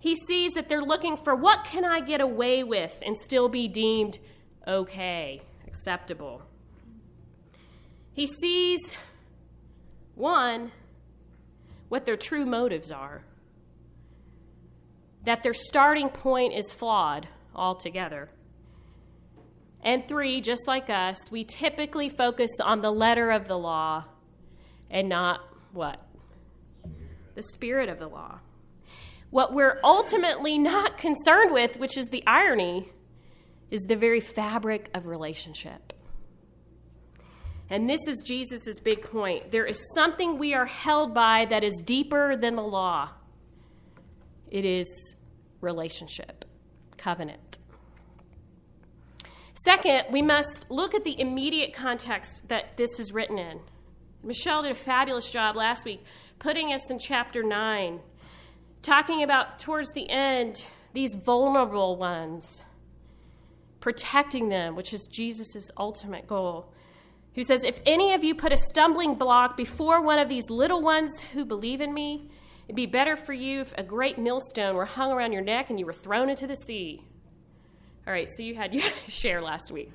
He 0.00 0.14
sees 0.14 0.52
that 0.52 0.68
they're 0.68 0.82
looking 0.82 1.18
for 1.18 1.36
what 1.36 1.64
can 1.64 1.84
I 1.84 2.00
get 2.00 2.22
away 2.22 2.64
with 2.64 3.00
and 3.04 3.16
still 3.16 3.48
be 3.48 3.68
deemed 3.68 4.18
okay, 4.66 5.42
acceptable. 5.66 6.42
He 8.12 8.26
sees, 8.26 8.80
one, 10.14 10.72
what 11.90 12.06
their 12.06 12.16
true 12.16 12.46
motives 12.46 12.90
are, 12.90 13.22
that 15.24 15.42
their 15.42 15.54
starting 15.54 16.08
point 16.08 16.54
is 16.54 16.72
flawed 16.72 17.28
altogether. 17.54 18.30
And 19.82 20.06
three, 20.08 20.40
just 20.40 20.66
like 20.66 20.88
us, 20.88 21.30
we 21.30 21.44
typically 21.44 22.08
focus 22.08 22.50
on 22.62 22.80
the 22.80 22.90
letter 22.90 23.30
of 23.30 23.48
the 23.48 23.58
law 23.58 24.04
and 24.90 25.08
not 25.10 25.40
what? 25.72 26.00
The 27.34 27.42
spirit 27.42 27.88
of 27.88 27.98
the 27.98 28.08
law. 28.08 28.40
What 29.30 29.54
we're 29.54 29.78
ultimately 29.84 30.58
not 30.58 30.98
concerned 30.98 31.52
with, 31.52 31.78
which 31.78 31.96
is 31.96 32.08
the 32.08 32.24
irony, 32.26 32.90
is 33.70 33.82
the 33.82 33.96
very 33.96 34.20
fabric 34.20 34.90
of 34.94 35.06
relationship. 35.06 35.92
And 37.68 37.88
this 37.88 38.00
is 38.08 38.24
Jesus' 38.26 38.80
big 38.80 39.02
point. 39.02 39.52
There 39.52 39.64
is 39.64 39.80
something 39.94 40.38
we 40.38 40.54
are 40.54 40.66
held 40.66 41.14
by 41.14 41.46
that 41.50 41.62
is 41.62 41.80
deeper 41.84 42.36
than 42.36 42.56
the 42.56 42.62
law 42.62 43.10
it 44.50 44.64
is 44.64 45.16
relationship, 45.60 46.44
covenant. 46.96 47.58
Second, 49.54 50.06
we 50.10 50.22
must 50.22 50.68
look 50.70 50.94
at 50.94 51.04
the 51.04 51.20
immediate 51.20 51.72
context 51.72 52.48
that 52.48 52.76
this 52.76 52.98
is 52.98 53.12
written 53.12 53.38
in. 53.38 53.60
Michelle 54.22 54.62
did 54.62 54.72
a 54.72 54.74
fabulous 54.74 55.30
job 55.30 55.54
last 55.54 55.84
week 55.84 56.02
putting 56.38 56.72
us 56.72 56.90
in 56.90 56.98
chapter 56.98 57.42
9 57.42 58.00
talking 58.82 59.22
about 59.22 59.58
towards 59.58 59.92
the 59.92 60.08
end 60.08 60.66
these 60.92 61.14
vulnerable 61.14 61.96
ones, 61.96 62.64
protecting 63.80 64.48
them, 64.48 64.74
which 64.74 64.92
is 64.92 65.06
Jesus' 65.10 65.70
ultimate 65.76 66.26
goal. 66.26 66.72
who 67.34 67.44
says, 67.44 67.62
If 67.62 67.78
any 67.86 68.12
of 68.12 68.24
you 68.24 68.34
put 68.34 68.52
a 68.52 68.56
stumbling 68.56 69.14
block 69.14 69.56
before 69.56 70.02
one 70.02 70.18
of 70.18 70.28
these 70.28 70.50
little 70.50 70.82
ones 70.82 71.20
who 71.32 71.44
believe 71.44 71.80
in 71.80 71.94
me, 71.94 72.28
it'd 72.66 72.76
be 72.76 72.86
better 72.86 73.16
for 73.16 73.32
you 73.32 73.60
if 73.60 73.72
a 73.78 73.84
great 73.84 74.18
millstone 74.18 74.74
were 74.74 74.84
hung 74.84 75.12
around 75.12 75.32
your 75.32 75.42
neck 75.42 75.70
and 75.70 75.78
you 75.78 75.86
were 75.86 75.92
thrown 75.92 76.28
into 76.28 76.46
the 76.46 76.56
sea. 76.56 77.04
All 78.06 78.12
right, 78.12 78.28
so 78.36 78.42
you 78.42 78.56
had 78.56 78.74
your 78.74 78.82
share 79.08 79.40
last 79.40 79.70
week. 79.70 79.92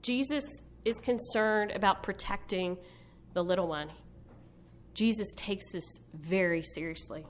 Jesus 0.00 0.62
is 0.86 1.00
concerned 1.00 1.72
about 1.72 2.02
protecting 2.02 2.78
the 3.38 3.44
little 3.44 3.68
one. 3.68 3.88
Jesus 4.94 5.28
takes 5.36 5.70
this 5.70 6.00
very 6.12 6.60
seriously, 6.60 7.24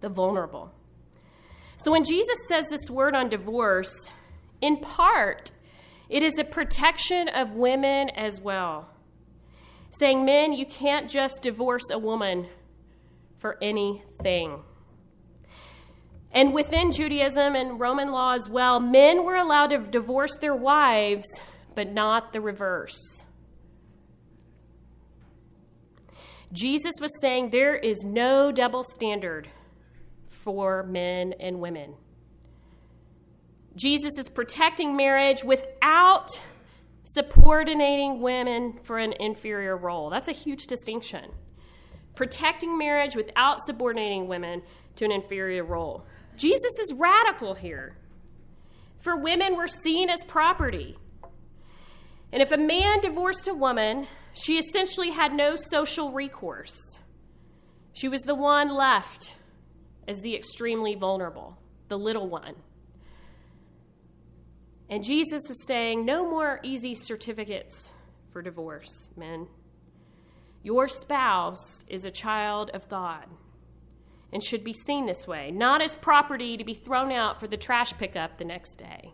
the 0.00 0.08
vulnerable. 0.08 0.72
So 1.76 1.92
when 1.92 2.04
Jesus 2.04 2.38
says 2.48 2.68
this 2.70 2.88
word 2.88 3.14
on 3.14 3.28
divorce, 3.28 3.94
in 4.62 4.78
part, 4.78 5.50
it 6.08 6.22
is 6.22 6.38
a 6.38 6.44
protection 6.44 7.28
of 7.28 7.50
women 7.50 8.08
as 8.16 8.40
well. 8.40 8.88
Saying, 9.90 10.24
men, 10.24 10.54
you 10.54 10.64
can't 10.64 11.10
just 11.10 11.42
divorce 11.42 11.90
a 11.92 11.98
woman 11.98 12.46
for 13.36 13.58
anything. 13.60 14.62
And 16.32 16.54
within 16.54 16.92
Judaism 16.92 17.54
and 17.56 17.78
Roman 17.78 18.10
law 18.10 18.32
as 18.32 18.48
well, 18.48 18.80
men 18.80 19.26
were 19.26 19.36
allowed 19.36 19.66
to 19.66 19.80
divorce 19.80 20.34
their 20.40 20.56
wives, 20.56 21.26
but 21.74 21.92
not 21.92 22.32
the 22.32 22.40
reverse. 22.40 23.26
Jesus 26.52 26.94
was 27.00 27.10
saying 27.20 27.50
there 27.50 27.74
is 27.74 28.04
no 28.04 28.52
double 28.52 28.84
standard 28.84 29.48
for 30.28 30.82
men 30.82 31.34
and 31.40 31.60
women. 31.60 31.94
Jesus 33.74 34.18
is 34.18 34.28
protecting 34.28 34.94
marriage 34.94 35.44
without 35.44 36.28
subordinating 37.04 38.20
women 38.20 38.78
for 38.82 38.98
an 38.98 39.14
inferior 39.18 39.76
role. 39.76 40.10
That's 40.10 40.28
a 40.28 40.32
huge 40.32 40.66
distinction. 40.66 41.30
Protecting 42.14 42.76
marriage 42.76 43.16
without 43.16 43.60
subordinating 43.64 44.28
women 44.28 44.62
to 44.96 45.06
an 45.06 45.12
inferior 45.12 45.64
role. 45.64 46.04
Jesus 46.36 46.72
is 46.80 46.92
radical 46.92 47.54
here. 47.54 47.96
For 49.00 49.16
women, 49.16 49.56
we're 49.56 49.66
seen 49.68 50.10
as 50.10 50.22
property. 50.24 50.98
And 52.32 52.40
if 52.40 52.50
a 52.50 52.56
man 52.56 53.00
divorced 53.00 53.46
a 53.48 53.54
woman, 53.54 54.06
she 54.32 54.58
essentially 54.58 55.10
had 55.10 55.32
no 55.32 55.54
social 55.56 56.12
recourse. 56.12 56.98
She 57.92 58.08
was 58.08 58.22
the 58.22 58.34
one 58.34 58.74
left 58.74 59.36
as 60.08 60.20
the 60.20 60.34
extremely 60.34 60.94
vulnerable, 60.94 61.58
the 61.88 61.98
little 61.98 62.28
one. 62.28 62.54
And 64.88 65.04
Jesus 65.04 65.48
is 65.48 65.66
saying, 65.66 66.04
no 66.04 66.28
more 66.28 66.60
easy 66.62 66.94
certificates 66.94 67.92
for 68.30 68.42
divorce, 68.42 69.10
men. 69.16 69.46
Your 70.62 70.88
spouse 70.88 71.84
is 71.88 72.04
a 72.04 72.10
child 72.10 72.70
of 72.72 72.88
God 72.88 73.26
and 74.32 74.42
should 74.42 74.64
be 74.64 74.72
seen 74.72 75.06
this 75.06 75.26
way, 75.26 75.50
not 75.50 75.82
as 75.82 75.96
property 75.96 76.56
to 76.56 76.64
be 76.64 76.74
thrown 76.74 77.12
out 77.12 77.40
for 77.40 77.46
the 77.46 77.56
trash 77.56 77.92
pickup 77.98 78.38
the 78.38 78.44
next 78.44 78.76
day. 78.76 79.12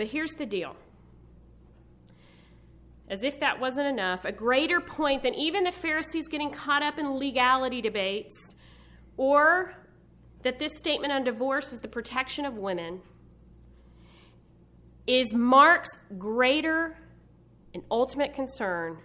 But 0.00 0.06
here's 0.06 0.32
the 0.32 0.46
deal. 0.46 0.76
As 3.10 3.22
if 3.22 3.38
that 3.40 3.60
wasn't 3.60 3.86
enough, 3.86 4.24
a 4.24 4.32
greater 4.32 4.80
point 4.80 5.20
than 5.20 5.34
even 5.34 5.62
the 5.62 5.70
Pharisees 5.70 6.26
getting 6.26 6.50
caught 6.50 6.82
up 6.82 6.98
in 6.98 7.18
legality 7.18 7.82
debates 7.82 8.54
or 9.18 9.74
that 10.42 10.58
this 10.58 10.72
statement 10.78 11.12
on 11.12 11.22
divorce 11.22 11.70
is 11.74 11.80
the 11.80 11.88
protection 11.88 12.46
of 12.46 12.56
women 12.56 13.02
is 15.06 15.34
Mark's 15.34 15.90
greater 16.16 16.96
and 17.74 17.82
ultimate 17.90 18.32
concern 18.32 19.00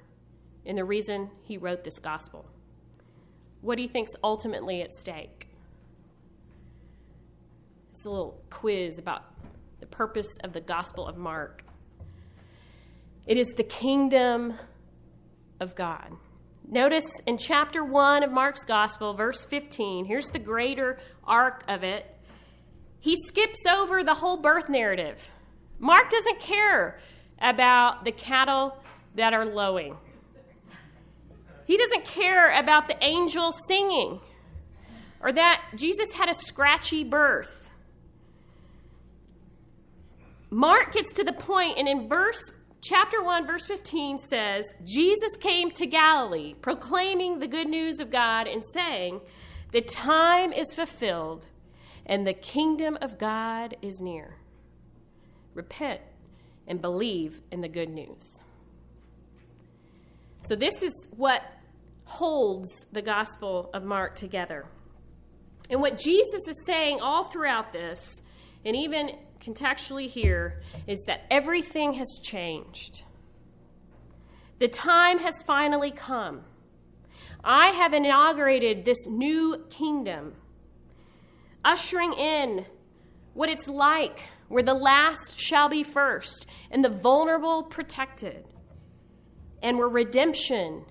in 0.63 0.77
the 0.77 0.85
reason 0.85 1.29
he 1.43 1.57
wrote 1.57 1.83
this 1.83 1.99
gospel. 1.99 2.45
What 3.59 3.75
do 3.75 3.81
you 3.81 3.89
think's 3.89 4.13
ultimately 4.23 4.81
at 4.81 4.93
stake? 4.93 5.49
It's 7.91 8.05
a 8.05 8.09
little 8.09 8.41
quiz 8.49 8.97
about 8.97 9.25
the 9.85 9.95
purpose 9.95 10.37
of 10.43 10.51
the 10.51 10.61
gospel 10.61 11.07
of 11.07 11.15
Mark. 11.15 11.63
It 13.27 13.37
is 13.37 13.47
the 13.55 13.63
kingdom 13.63 14.55
of 15.59 15.75
God. 15.75 16.11
Notice 16.67 17.05
in 17.27 17.37
chapter 17.37 17.83
1 17.85 18.23
of 18.23 18.31
Mark's 18.31 18.65
Gospel, 18.65 19.13
verse 19.13 19.45
15, 19.45 20.05
here's 20.05 20.25
the 20.31 20.39
greater 20.39 20.97
arc 21.23 21.63
of 21.67 21.83
it. 21.83 22.03
He 22.99 23.15
skips 23.27 23.59
over 23.67 24.03
the 24.03 24.15
whole 24.15 24.37
birth 24.37 24.69
narrative. 24.69 25.29
Mark 25.77 26.09
doesn't 26.09 26.39
care 26.39 26.99
about 27.39 28.05
the 28.05 28.11
cattle 28.11 28.75
that 29.13 29.33
are 29.35 29.45
lowing, 29.45 29.95
he 31.67 31.77
doesn't 31.77 32.05
care 32.05 32.59
about 32.59 32.87
the 32.87 32.97
angels 33.03 33.55
singing 33.67 34.19
or 35.21 35.31
that 35.31 35.63
Jesus 35.75 36.11
had 36.13 36.29
a 36.29 36.33
scratchy 36.33 37.03
birth. 37.03 37.64
Mark 40.55 40.93
gets 40.93 41.11
to 41.11 41.25
the 41.25 41.33
point, 41.33 41.77
and 41.77 41.85
in 41.85 42.07
verse 42.07 42.39
chapter 42.81 43.21
1, 43.21 43.45
verse 43.45 43.65
15 43.65 44.17
says, 44.17 44.63
Jesus 44.85 45.35
came 45.41 45.69
to 45.71 45.85
Galilee, 45.85 46.53
proclaiming 46.61 47.39
the 47.39 47.47
good 47.47 47.67
news 47.67 47.99
of 47.99 48.09
God 48.09 48.47
and 48.47 48.63
saying, 48.73 49.19
The 49.73 49.81
time 49.81 50.53
is 50.53 50.73
fulfilled 50.73 51.45
and 52.05 52.25
the 52.25 52.33
kingdom 52.33 52.97
of 53.01 53.17
God 53.17 53.75
is 53.81 53.99
near. 53.99 54.37
Repent 55.55 55.99
and 56.69 56.81
believe 56.81 57.41
in 57.51 57.59
the 57.59 57.67
good 57.67 57.89
news. 57.89 58.41
So, 60.43 60.55
this 60.55 60.81
is 60.81 61.09
what 61.17 61.41
holds 62.05 62.85
the 62.93 63.01
Gospel 63.01 63.69
of 63.73 63.83
Mark 63.83 64.15
together. 64.15 64.67
And 65.69 65.81
what 65.81 65.97
Jesus 65.97 66.47
is 66.47 66.63
saying 66.65 67.01
all 67.01 67.25
throughout 67.25 67.73
this, 67.73 68.21
and 68.63 68.73
even 68.73 69.17
contextually 69.39 70.07
here 70.07 70.61
is 70.87 71.03
that 71.07 71.25
everything 71.29 71.93
has 71.93 72.19
changed. 72.23 73.03
The 74.59 74.67
time 74.67 75.19
has 75.19 75.43
finally 75.43 75.91
come. 75.91 76.41
I 77.43 77.67
have 77.67 77.93
inaugurated 77.93 78.85
this 78.85 79.07
new 79.07 79.65
kingdom, 79.69 80.33
ushering 81.63 82.13
in 82.13 82.65
what 83.33 83.49
it's 83.49 83.67
like 83.67 84.23
where 84.47 84.63
the 84.63 84.73
last 84.73 85.39
shall 85.39 85.69
be 85.69 85.83
first 85.83 86.45
and 86.71 86.83
the 86.83 86.89
vulnerable 86.89 87.63
protected, 87.63 88.45
and 89.61 89.77
where 89.77 89.87
redemption, 89.87 90.85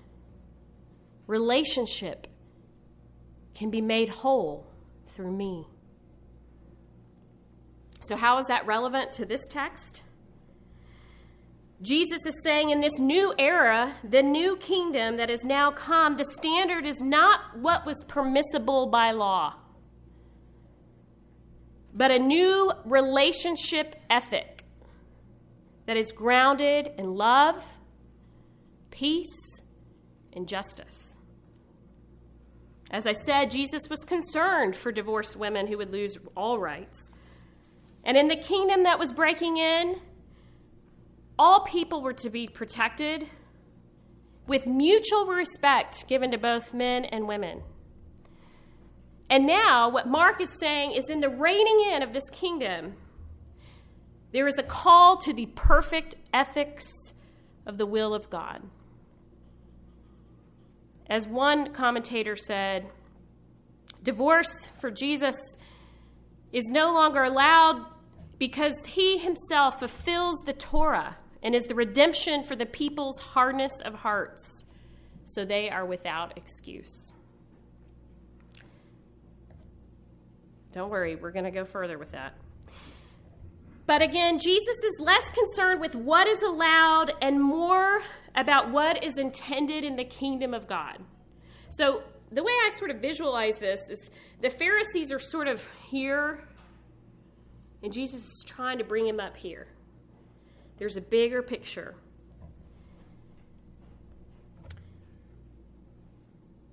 relationship 1.27 2.27
can 3.53 3.69
be 3.69 3.81
made 3.81 4.09
whole 4.09 4.67
through 5.07 5.31
me. 5.31 5.65
So, 8.07 8.15
how 8.15 8.37
is 8.37 8.47
that 8.47 8.67
relevant 8.67 9.11
to 9.13 9.25
this 9.25 9.41
text? 9.49 10.03
Jesus 11.81 12.25
is 12.25 12.41
saying 12.43 12.69
in 12.69 12.79
this 12.79 12.99
new 12.99 13.33
era, 13.37 13.95
the 14.03 14.23
new 14.23 14.55
kingdom 14.57 15.17
that 15.17 15.29
has 15.29 15.43
now 15.43 15.71
come, 15.71 16.15
the 16.15 16.23
standard 16.23 16.85
is 16.85 17.01
not 17.01 17.57
what 17.59 17.85
was 17.85 18.03
permissible 18.07 18.87
by 18.87 19.11
law, 19.11 19.55
but 21.93 22.11
a 22.11 22.19
new 22.19 22.71
relationship 22.85 23.95
ethic 24.09 24.63
that 25.85 25.97
is 25.97 26.11
grounded 26.11 26.91
in 26.97 27.13
love, 27.15 27.63
peace, 28.89 29.61
and 30.33 30.47
justice. 30.47 31.15
As 32.91 33.07
I 33.07 33.13
said, 33.13 33.51
Jesus 33.51 33.89
was 33.89 33.99
concerned 34.01 34.75
for 34.75 34.91
divorced 34.91 35.35
women 35.35 35.67
who 35.67 35.77
would 35.77 35.91
lose 35.91 36.17
all 36.35 36.59
rights. 36.59 37.11
And 38.05 38.15
in 38.15 38.27
the 38.27 38.35
kingdom 38.35 38.83
that 38.83 38.99
was 38.99 39.11
breaking 39.11 39.57
in, 39.57 39.99
all 41.37 41.61
people 41.61 42.01
were 42.01 42.13
to 42.13 42.29
be 42.29 42.47
protected 42.47 43.27
with 44.47 44.67
mutual 44.67 45.25
respect 45.25 46.07
given 46.07 46.31
to 46.31 46.37
both 46.37 46.73
men 46.73 47.05
and 47.05 47.27
women. 47.27 47.63
And 49.29 49.47
now, 49.47 49.89
what 49.89 50.07
Mark 50.07 50.39
is 50.39 50.51
saying 50.59 50.91
is 50.91 51.09
in 51.09 51.19
the 51.19 51.29
reigning 51.29 51.83
in 51.91 52.03
of 52.03 52.13
this 52.13 52.29
kingdom, 52.31 52.93
there 54.31 54.47
is 54.47 54.59
a 54.59 54.63
call 54.63 55.17
to 55.17 55.33
the 55.33 55.47
perfect 55.47 56.15
ethics 56.31 56.85
of 57.65 57.77
the 57.79 57.87
will 57.87 58.13
of 58.13 58.29
God. 58.29 58.61
As 61.07 61.27
one 61.27 61.73
commentator 61.73 62.35
said, 62.35 62.85
divorce 64.03 64.69
for 64.79 64.91
Jesus 64.91 65.35
is 66.51 66.65
no 66.71 66.93
longer 66.93 67.23
allowed 67.23 67.85
because 68.37 68.85
he 68.85 69.17
himself 69.17 69.79
fulfills 69.79 70.41
the 70.45 70.53
Torah 70.53 71.17
and 71.41 71.55
is 71.55 71.65
the 71.65 71.75
redemption 71.75 72.43
for 72.43 72.55
the 72.55 72.65
people's 72.65 73.19
hardness 73.19 73.73
of 73.83 73.93
hearts, 73.93 74.65
so 75.25 75.45
they 75.45 75.69
are 75.69 75.85
without 75.85 76.37
excuse. 76.37 77.13
Don't 80.71 80.89
worry, 80.89 81.15
we're 81.15 81.31
going 81.31 81.45
to 81.45 81.51
go 81.51 81.63
further 81.63 81.97
with 81.97 82.11
that. 82.11 82.33
But 83.87 84.01
again, 84.01 84.39
Jesus 84.39 84.75
is 84.77 84.93
less 84.99 85.29
concerned 85.31 85.79
with 85.79 85.95
what 85.95 86.27
is 86.27 86.41
allowed 86.41 87.13
and 87.21 87.41
more 87.41 88.01
about 88.35 88.71
what 88.71 89.03
is 89.03 89.17
intended 89.17 89.83
in 89.83 89.95
the 89.95 90.03
kingdom 90.03 90.53
of 90.53 90.67
God. 90.67 90.97
So, 91.69 92.01
the 92.31 92.43
way 92.43 92.51
I 92.51 92.71
sort 92.71 92.89
of 92.89 92.97
visualize 92.97 93.59
this 93.59 93.79
is 93.91 94.09
the 94.41 94.49
Pharisees 94.49 95.11
are 95.11 95.19
sort 95.19 95.47
of 95.47 95.65
here, 95.89 96.47
and 97.83 97.93
Jesus 97.93 98.21
is 98.21 98.43
trying 98.45 98.77
to 98.77 98.83
bring 98.83 99.07
him 99.07 99.19
up 99.19 99.37
here. 99.37 99.67
There's 100.77 100.97
a 100.97 101.01
bigger 101.01 101.41
picture. 101.41 101.95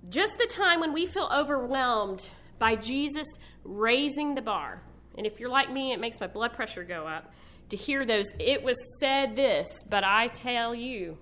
Just 0.09 0.37
the 0.37 0.47
time 0.47 0.79
when 0.79 0.93
we 0.93 1.05
feel 1.05 1.29
overwhelmed 1.33 2.29
by 2.59 2.75
Jesus 2.75 3.27
raising 3.63 4.35
the 4.35 4.41
bar. 4.41 4.81
And 5.17 5.25
if 5.25 5.39
you're 5.39 5.49
like 5.49 5.71
me, 5.71 5.93
it 5.93 5.99
makes 5.99 6.19
my 6.19 6.27
blood 6.27 6.53
pressure 6.53 6.83
go 6.83 7.07
up 7.07 7.33
to 7.69 7.77
hear 7.77 8.05
those, 8.05 8.25
it 8.39 8.61
was 8.61 8.77
said 8.99 9.35
this, 9.35 9.83
but 9.89 10.03
I 10.03 10.27
tell 10.27 10.75
you. 10.75 11.17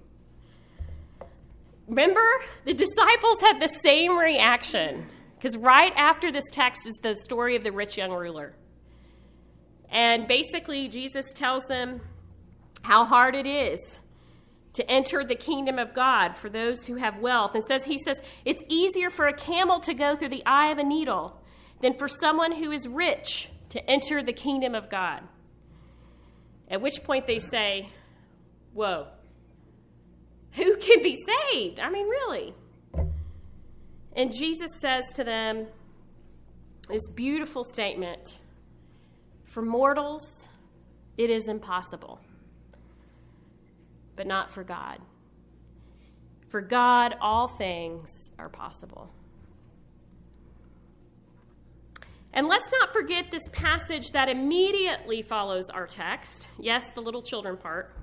Remember, 1.87 2.27
the 2.65 2.73
disciples 2.73 3.41
had 3.41 3.61
the 3.61 3.67
same 3.67 4.17
reaction. 4.17 5.07
Because 5.37 5.57
right 5.57 5.93
after 5.95 6.31
this 6.31 6.43
text 6.51 6.85
is 6.85 6.99
the 7.01 7.15
story 7.15 7.55
of 7.55 7.63
the 7.63 7.71
rich 7.71 7.97
young 7.97 8.11
ruler. 8.11 8.53
And 9.91 10.27
basically, 10.27 10.87
Jesus 10.87 11.33
tells 11.33 11.65
them 11.65 12.01
how 12.81 13.05
hard 13.05 13.35
it 13.35 13.45
is 13.45 13.99
to 14.73 14.89
enter 14.89 15.23
the 15.23 15.35
kingdom 15.35 15.77
of 15.77 15.93
God 15.93 16.35
for 16.35 16.49
those 16.49 16.85
who 16.85 16.95
have 16.95 17.19
wealth. 17.19 17.55
And 17.55 17.63
says 17.63 17.83
he 17.83 17.97
says 17.97 18.21
it's 18.45 18.63
easier 18.69 19.09
for 19.09 19.27
a 19.27 19.33
camel 19.33 19.79
to 19.81 19.93
go 19.93 20.15
through 20.15 20.29
the 20.29 20.45
eye 20.45 20.71
of 20.71 20.77
a 20.77 20.83
needle 20.83 21.41
than 21.81 21.97
for 21.97 22.07
someone 22.07 22.53
who 22.53 22.71
is 22.71 22.87
rich 22.87 23.49
to 23.69 23.89
enter 23.89 24.23
the 24.23 24.33
kingdom 24.33 24.73
of 24.75 24.89
God. 24.89 25.21
At 26.69 26.81
which 26.81 27.03
point 27.03 27.27
they 27.27 27.39
say, 27.39 27.89
Whoa, 28.73 29.07
who 30.53 30.77
can 30.77 31.03
be 31.03 31.15
saved? 31.15 31.79
I 31.79 31.89
mean, 31.89 32.07
really. 32.07 32.53
And 34.15 34.33
Jesus 34.33 34.71
says 34.79 35.03
to 35.15 35.23
them 35.23 35.67
this 36.89 37.09
beautiful 37.09 37.63
statement 37.63 38.39
For 39.51 39.61
mortals, 39.61 40.47
it 41.17 41.29
is 41.29 41.47
impossible 41.47 42.19
but 44.21 44.27
not 44.27 44.51
for 44.51 44.63
God. 44.63 44.99
For 46.49 46.61
God, 46.61 47.15
all 47.21 47.47
things 47.47 48.29
are 48.37 48.49
possible. 48.49 49.09
And 52.33 52.47
let's 52.47 52.71
not 52.71 52.93
forget 52.93 53.31
this 53.31 53.41
passage 53.51 54.11
that 54.11 54.29
immediately 54.29 55.23
follows 55.23 55.71
our 55.71 55.87
text. 55.87 56.49
Yes, 56.59 56.91
the 56.93 57.01
little 57.01 57.23
children 57.23 57.57
part. 57.57 57.95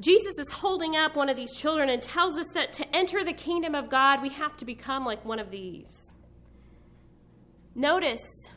Jesus 0.00 0.38
is 0.38 0.50
holding 0.50 0.96
up 0.96 1.14
one 1.14 1.28
of 1.28 1.36
these 1.36 1.56
children 1.56 1.88
and 1.88 2.02
tells 2.02 2.38
us 2.38 2.48
that 2.54 2.72
to 2.72 2.96
enter 2.96 3.24
the 3.24 3.32
kingdom 3.32 3.76
of 3.76 3.88
God, 3.88 4.20
we 4.22 4.28
have 4.30 4.56
to 4.56 4.64
become 4.64 5.04
like 5.04 5.24
one 5.24 5.38
of 5.38 5.52
these. 5.52 6.12
Notice 7.76 8.50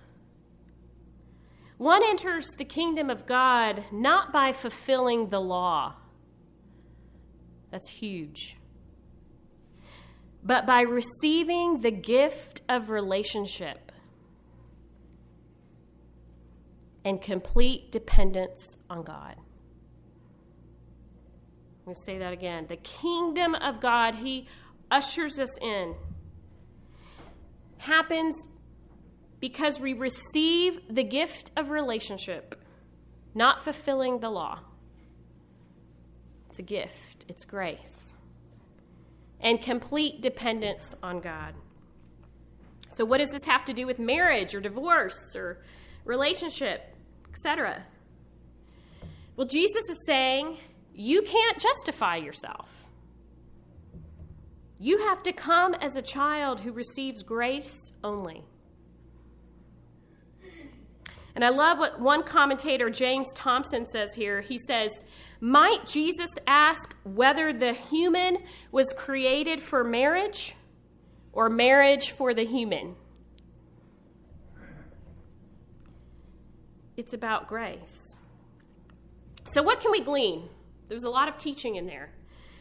one 1.79 2.03
enters 2.03 2.45
the 2.57 2.65
kingdom 2.65 3.09
of 3.09 3.25
God 3.25 3.85
not 3.89 4.33
by 4.33 4.51
fulfilling 4.51 5.29
the 5.29 5.39
law. 5.39 5.95
That's 7.71 7.87
huge. 7.87 8.57
But 10.43 10.65
by 10.65 10.81
receiving 10.81 11.79
the 11.79 11.91
gift 11.91 12.63
of 12.67 12.89
relationship 12.89 13.93
and 17.05 17.21
complete 17.21 17.93
dependence 17.93 18.75
on 18.89 19.03
God. 19.03 19.37
I'm 19.37 19.45
going 21.85 21.95
to 21.95 22.01
say 22.01 22.17
that 22.17 22.33
again. 22.33 22.65
The 22.67 22.75
kingdom 22.75 23.55
of 23.55 23.79
God, 23.79 24.15
He 24.15 24.49
ushers 24.91 25.39
us 25.39 25.57
in, 25.61 25.95
happens 27.77 28.35
because 29.39 29.79
we 29.79 29.93
receive 29.93 30.79
the 30.89 31.03
gift 31.03 31.51
of 31.55 31.69
relationship, 31.69 32.55
not 33.33 33.63
fulfilling 33.63 34.19
the 34.19 34.29
law. 34.29 34.59
It's 36.49 36.59
a 36.59 36.63
gift, 36.63 37.25
it's 37.27 37.45
grace, 37.45 38.15
and 39.39 39.61
complete 39.61 40.21
dependence 40.21 40.95
on 41.01 41.21
God. 41.21 41.53
So, 42.89 43.05
what 43.05 43.19
does 43.19 43.29
this 43.29 43.45
have 43.45 43.63
to 43.65 43.73
do 43.73 43.85
with 43.85 43.99
marriage 43.99 44.53
or 44.55 44.59
divorce 44.59 45.35
or 45.35 45.61
relationship, 46.03 46.81
etc.? 47.29 47.85
Well, 49.37 49.47
Jesus 49.47 49.83
is 49.89 50.03
saying 50.05 50.57
you 50.93 51.21
can't 51.21 51.57
justify 51.57 52.17
yourself. 52.17 52.83
You 54.79 54.97
have 55.07 55.23
to 55.23 55.31
come 55.31 55.73
as 55.75 55.95
a 55.95 56.01
child 56.01 56.59
who 56.59 56.71
receives 56.71 57.23
grace 57.23 57.93
only. 58.03 58.43
And 61.39 61.45
I 61.45 61.51
love 61.51 61.79
what 61.79 62.01
one 62.01 62.23
commentator, 62.23 62.89
James 62.89 63.29
Thompson, 63.33 63.85
says 63.85 64.13
here. 64.13 64.41
He 64.41 64.57
says, 64.57 65.05
Might 65.39 65.85
Jesus 65.85 66.29
ask 66.45 66.93
whether 67.05 67.53
the 67.53 67.71
human 67.71 68.39
was 68.73 68.93
created 68.97 69.61
for 69.61 69.85
marriage 69.85 70.53
or 71.31 71.49
marriage 71.49 72.11
for 72.11 72.33
the 72.33 72.43
human? 72.43 72.93
It's 76.97 77.13
about 77.13 77.47
grace. 77.47 78.17
So, 79.45 79.63
what 79.63 79.79
can 79.79 79.91
we 79.91 80.01
glean? 80.01 80.49
There's 80.89 81.05
a 81.05 81.09
lot 81.09 81.29
of 81.29 81.37
teaching 81.37 81.77
in 81.77 81.85
there. 81.85 82.11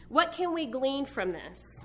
What 0.07 0.31
can 0.31 0.53
we 0.53 0.65
glean 0.65 1.05
from 1.05 1.33
this? 1.33 1.83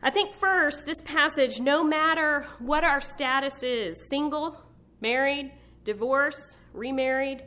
I 0.00 0.10
think 0.10 0.32
first, 0.32 0.86
this 0.86 1.02
passage, 1.04 1.58
no 1.58 1.82
matter 1.82 2.46
what 2.60 2.84
our 2.84 3.00
status 3.00 3.64
is 3.64 3.96
single, 4.08 4.63
married, 5.04 5.52
divorced, 5.84 6.56
remarried. 6.72 7.42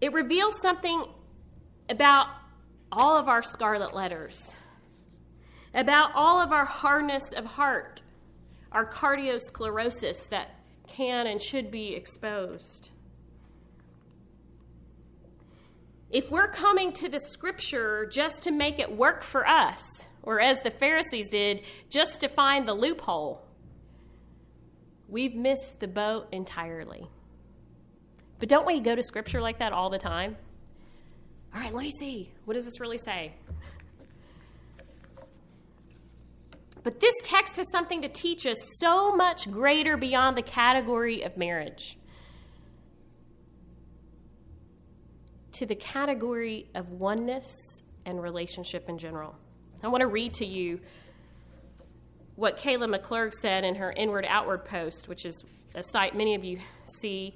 It 0.00 0.14
reveals 0.14 0.54
something 0.62 1.04
about 1.90 2.28
all 2.90 3.18
of 3.18 3.28
our 3.28 3.42
scarlet 3.42 3.94
letters, 3.94 4.40
about 5.74 6.12
all 6.14 6.40
of 6.40 6.52
our 6.52 6.64
hardness 6.64 7.34
of 7.36 7.44
heart, 7.44 8.02
our 8.72 8.90
cardiosclerosis 8.90 10.30
that 10.30 10.58
can 10.88 11.26
and 11.26 11.40
should 11.40 11.70
be 11.70 11.94
exposed. 11.94 12.90
If 16.10 16.30
we're 16.30 16.50
coming 16.50 16.92
to 16.94 17.10
the 17.10 17.20
scripture 17.20 18.06
just 18.10 18.44
to 18.44 18.50
make 18.50 18.78
it 18.78 18.90
work 18.90 19.22
for 19.22 19.46
us, 19.46 19.82
or 20.22 20.40
as 20.40 20.62
the 20.62 20.70
Pharisees 20.70 21.28
did, 21.30 21.60
just 21.90 22.22
to 22.22 22.28
find 22.28 22.66
the 22.66 22.72
loophole, 22.72 23.43
we've 25.08 25.34
missed 25.34 25.80
the 25.80 25.88
boat 25.88 26.28
entirely. 26.32 27.06
But 28.38 28.48
don't 28.48 28.66
we 28.66 28.80
go 28.80 28.94
to 28.94 29.02
scripture 29.02 29.40
like 29.40 29.58
that 29.58 29.72
all 29.72 29.90
the 29.90 29.98
time? 29.98 30.36
All 31.54 31.60
right, 31.60 31.72
let 31.72 31.82
me 31.82 31.90
see. 31.90 32.32
What 32.44 32.54
does 32.54 32.64
this 32.64 32.80
really 32.80 32.98
say? 32.98 33.32
But 36.82 37.00
this 37.00 37.14
text 37.22 37.56
has 37.56 37.70
something 37.70 38.02
to 38.02 38.08
teach 38.08 38.44
us 38.46 38.58
so 38.78 39.16
much 39.16 39.50
greater 39.50 39.96
beyond 39.96 40.36
the 40.36 40.42
category 40.42 41.22
of 41.22 41.36
marriage 41.36 41.96
to 45.52 45.66
the 45.66 45.74
category 45.76 46.66
of 46.74 46.90
oneness 46.90 47.46
and 48.04 48.20
relationship 48.20 48.88
in 48.88 48.98
general. 48.98 49.34
I 49.82 49.88
want 49.88 50.00
to 50.00 50.08
read 50.08 50.34
to 50.34 50.46
you 50.46 50.80
what 52.36 52.58
Kayla 52.58 52.92
McClurg 52.94 53.32
said 53.32 53.64
in 53.64 53.76
her 53.76 53.92
Inward 53.92 54.26
Outward 54.28 54.64
post, 54.64 55.08
which 55.08 55.24
is 55.24 55.44
a 55.74 55.82
site 55.82 56.14
many 56.14 56.34
of 56.34 56.44
you 56.44 56.58
see 57.00 57.34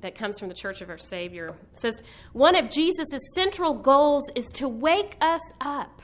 that 0.00 0.14
comes 0.14 0.38
from 0.38 0.48
the 0.48 0.54
Church 0.54 0.82
of 0.82 0.90
Our 0.90 0.98
Savior. 0.98 1.54
Says, 1.80 2.02
One 2.32 2.56
of 2.56 2.70
Jesus' 2.70 3.18
central 3.34 3.74
goals 3.74 4.30
is 4.34 4.46
to 4.54 4.68
wake 4.68 5.16
us 5.20 5.40
up, 5.60 6.02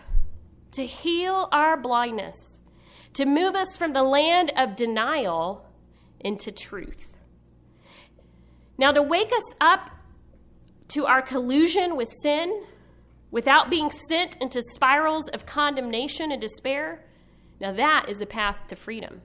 to 0.73 0.87
heal 0.87 1.49
our 1.53 1.77
blindness, 1.77 2.37
to 3.15 3.27
move 3.27 3.55
us 3.55 3.77
from 3.77 3.93
the 3.93 4.03
land 4.03 4.53
of 4.57 4.77
denial 4.77 5.67
into 6.21 6.51
truth. 6.51 7.13
Now, 8.79 8.93
to 8.93 9.03
wake 9.03 9.33
us 9.33 9.55
up 9.61 9.91
to 10.89 11.05
our 11.05 11.21
collusion 11.21 11.97
with 11.97 12.09
sin 12.23 12.63
without 13.31 13.71
being 13.71 13.91
sent 13.91 14.37
into 14.41 14.63
spirals 14.73 15.29
of 15.29 15.45
condemnation 15.45 16.33
and 16.33 16.41
despair 16.41 17.05
now, 17.61 17.73
that 17.73 18.07
is 18.09 18.21
a 18.21 18.27
path 18.27 18.67
to 18.69 18.77
freedom. 18.77 19.21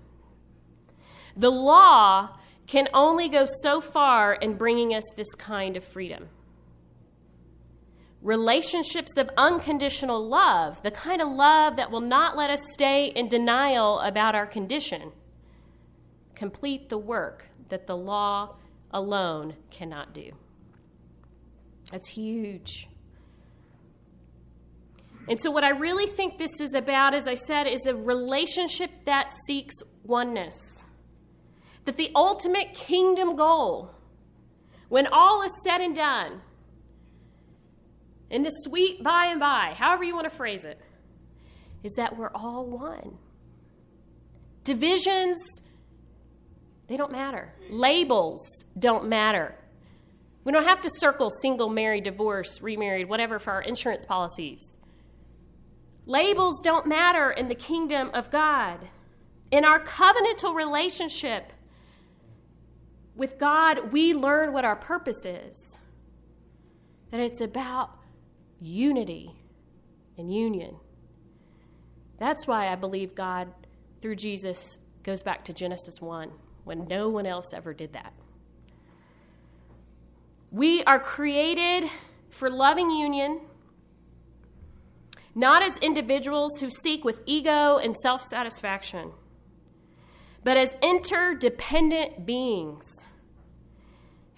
The 1.37 1.49
law 1.49 2.37
can 2.67 2.89
only 2.93 3.29
go 3.29 3.45
so 3.63 3.79
far 3.79 4.33
in 4.33 4.57
bringing 4.57 4.93
us 4.93 5.03
this 5.15 5.33
kind 5.35 5.77
of 5.77 5.83
freedom. 5.83 6.27
relationships 8.25 9.17
of 9.17 9.29
unconditional 9.37 10.27
love, 10.27 10.81
the 10.81 10.89
kind 10.89 11.21
of 11.21 11.29
love 11.29 11.75
that 11.75 11.91
will 11.91 12.01
not 12.01 12.35
let 12.35 12.49
us 12.49 12.73
stay 12.73 13.05
in 13.05 13.29
denial 13.29 13.99
about 13.99 14.33
our 14.33 14.47
condition, 14.47 15.11
complete 16.33 16.89
the 16.89 16.97
work 16.97 17.47
that 17.69 17.85
the 17.85 17.95
law 17.95 18.55
alone 18.89 19.53
cannot 19.69 20.11
do. 20.11 20.31
That's 21.91 22.07
huge. 22.09 22.89
And 25.27 25.39
so, 25.39 25.49
what 25.49 25.63
I 25.63 25.69
really 25.69 26.05
think 26.05 26.37
this 26.37 26.61
is 26.61 26.75
about, 26.75 27.15
as 27.15 27.27
I 27.27 27.35
said, 27.35 27.67
is 27.67 27.85
a 27.87 27.95
relationship 27.95 28.91
that 29.05 29.31
seeks 29.47 29.75
oneness. 30.03 30.55
That 31.85 31.97
the 31.97 32.11
ultimate 32.15 32.73
kingdom 32.73 33.35
goal, 33.35 33.91
when 34.89 35.07
all 35.07 35.41
is 35.43 35.51
said 35.63 35.81
and 35.81 35.95
done, 35.95 36.41
in 38.29 38.43
the 38.43 38.49
sweet 38.49 39.03
by 39.03 39.27
and 39.27 39.39
by, 39.39 39.73
however 39.75 40.03
you 40.03 40.13
want 40.13 40.29
to 40.29 40.35
phrase 40.35 40.65
it, 40.65 40.79
is 41.83 41.93
that 41.93 42.17
we're 42.17 42.31
all 42.33 42.65
one. 42.65 43.17
Divisions, 44.63 45.39
they 46.87 46.97
don't 46.97 47.11
matter. 47.11 47.53
Labels 47.69 48.41
don't 48.77 49.07
matter. 49.07 49.55
We 50.43 50.51
don't 50.51 50.65
have 50.65 50.81
to 50.81 50.89
circle 50.89 51.29
single, 51.41 51.69
married, 51.69 52.03
divorced, 52.03 52.61
remarried, 52.61 53.09
whatever 53.09 53.39
for 53.39 53.53
our 53.53 53.61
insurance 53.61 54.05
policies. 54.05 54.77
Labels 56.05 56.61
don't 56.61 56.85
matter 56.85 57.31
in 57.31 57.47
the 57.47 57.55
kingdom 57.55 58.11
of 58.13 58.29
God. 58.29 58.87
In 59.51 59.65
our 59.65 59.83
covenantal 59.83 60.55
relationship 60.55 61.51
with 63.15 63.37
God, 63.37 63.91
we 63.91 64.13
learn 64.13 64.53
what 64.53 64.65
our 64.65 64.75
purpose 64.75 65.25
is. 65.25 65.79
That 67.11 67.19
it's 67.19 67.41
about 67.41 67.91
unity 68.59 69.31
and 70.17 70.33
union. 70.33 70.75
That's 72.19 72.47
why 72.47 72.67
I 72.71 72.75
believe 72.75 73.15
God, 73.15 73.51
through 74.01 74.15
Jesus, 74.15 74.79
goes 75.03 75.23
back 75.23 75.43
to 75.45 75.53
Genesis 75.53 76.01
1, 76.01 76.31
when 76.63 76.87
no 76.87 77.09
one 77.09 77.25
else 77.25 77.53
ever 77.53 77.73
did 77.73 77.93
that. 77.93 78.13
We 80.51 80.83
are 80.83 80.99
created 80.99 81.89
for 82.29 82.49
loving 82.49 82.89
union, 82.89 83.41
not 85.35 85.61
as 85.61 85.77
individuals 85.79 86.59
who 86.61 86.69
seek 86.69 87.03
with 87.03 87.21
ego 87.25 87.77
and 87.77 87.95
self 87.95 88.21
satisfaction, 88.21 89.11
but 90.43 90.55
as 90.55 90.75
interdependent 90.81 92.25
beings 92.25 93.05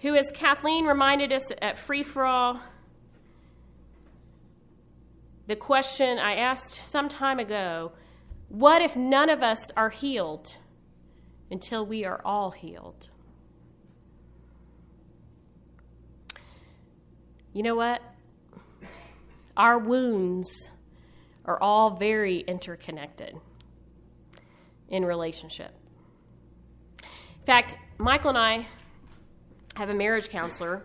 who, 0.00 0.16
as 0.16 0.30
Kathleen 0.32 0.84
reminded 0.84 1.32
us 1.32 1.50
at 1.62 1.78
Free 1.78 2.02
For 2.02 2.24
All, 2.24 2.60
the 5.46 5.56
question 5.56 6.18
I 6.18 6.34
asked 6.34 6.74
some 6.84 7.08
time 7.08 7.38
ago 7.38 7.92
what 8.48 8.80
if 8.80 8.96
none 8.96 9.28
of 9.28 9.42
us 9.42 9.70
are 9.76 9.90
healed 9.90 10.56
until 11.50 11.84
we 11.84 12.04
are 12.04 12.20
all 12.24 12.50
healed? 12.50 13.08
You 17.52 17.62
know 17.62 17.74
what? 17.74 18.00
Our 19.56 19.78
wounds 19.78 20.70
are 21.48 21.60
all 21.62 21.96
very 21.96 22.40
interconnected 22.40 23.34
in 24.88 25.04
relationship. 25.04 25.72
In 27.02 27.46
fact, 27.46 27.76
Michael 27.96 28.28
and 28.28 28.38
I 28.38 28.68
have 29.74 29.88
a 29.88 29.94
marriage 29.94 30.28
counselor 30.28 30.84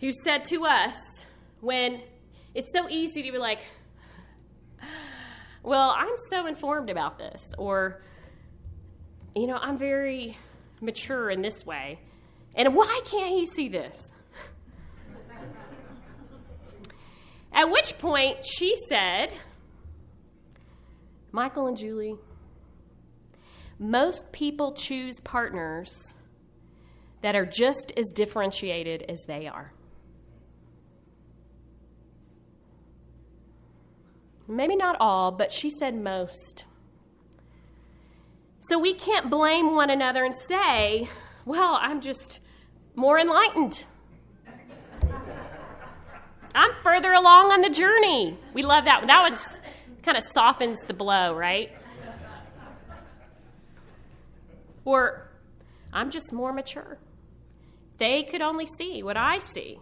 who 0.00 0.12
said 0.24 0.46
to 0.46 0.64
us 0.64 0.96
when 1.60 2.00
it's 2.54 2.72
so 2.72 2.88
easy 2.88 3.22
to 3.22 3.32
be 3.32 3.36
like, 3.36 3.60
well, 5.62 5.94
I'm 5.94 6.16
so 6.30 6.46
informed 6.46 6.88
about 6.88 7.18
this, 7.18 7.42
or, 7.58 8.00
you 9.36 9.46
know, 9.46 9.58
I'm 9.60 9.76
very 9.76 10.38
mature 10.80 11.28
in 11.28 11.42
this 11.42 11.66
way, 11.66 12.00
and 12.54 12.74
why 12.74 13.02
can't 13.04 13.28
he 13.28 13.44
see 13.44 13.68
this? 13.68 14.10
At 17.52 17.70
which 17.70 17.98
point 17.98 18.38
she 18.46 18.74
said, 18.88 19.34
Michael 21.32 21.66
and 21.68 21.76
Julie, 21.76 22.16
most 23.78 24.32
people 24.32 24.72
choose 24.72 25.20
partners 25.20 26.14
that 27.22 27.36
are 27.36 27.46
just 27.46 27.92
as 27.96 28.12
differentiated 28.14 29.04
as 29.08 29.22
they 29.26 29.46
are. 29.46 29.72
Maybe 34.48 34.74
not 34.74 34.96
all, 34.98 35.30
but 35.30 35.52
she 35.52 35.70
said 35.70 35.94
most. 35.94 36.66
So 38.62 38.78
we 38.78 38.94
can't 38.94 39.30
blame 39.30 39.74
one 39.74 39.90
another 39.90 40.24
and 40.24 40.34
say, 40.34 41.08
well, 41.46 41.78
I'm 41.80 42.00
just 42.00 42.40
more 42.96 43.18
enlightened. 43.18 43.84
I'm 46.54 46.72
further 46.82 47.12
along 47.12 47.52
on 47.52 47.60
the 47.60 47.70
journey. 47.70 48.36
We 48.52 48.62
love 48.62 48.84
that. 48.86 49.00
one. 49.00 49.06
That 49.06 49.22
one 49.22 49.36
kind 50.02 50.16
of 50.16 50.22
softens 50.32 50.78
the 50.86 50.94
blow, 50.94 51.34
right? 51.34 51.70
Or 54.84 55.30
I'm 55.92 56.10
just 56.10 56.32
more 56.32 56.52
mature. 56.52 56.98
They 57.98 58.22
could 58.22 58.40
only 58.40 58.66
see 58.66 59.02
what 59.02 59.16
I 59.16 59.38
see. 59.38 59.78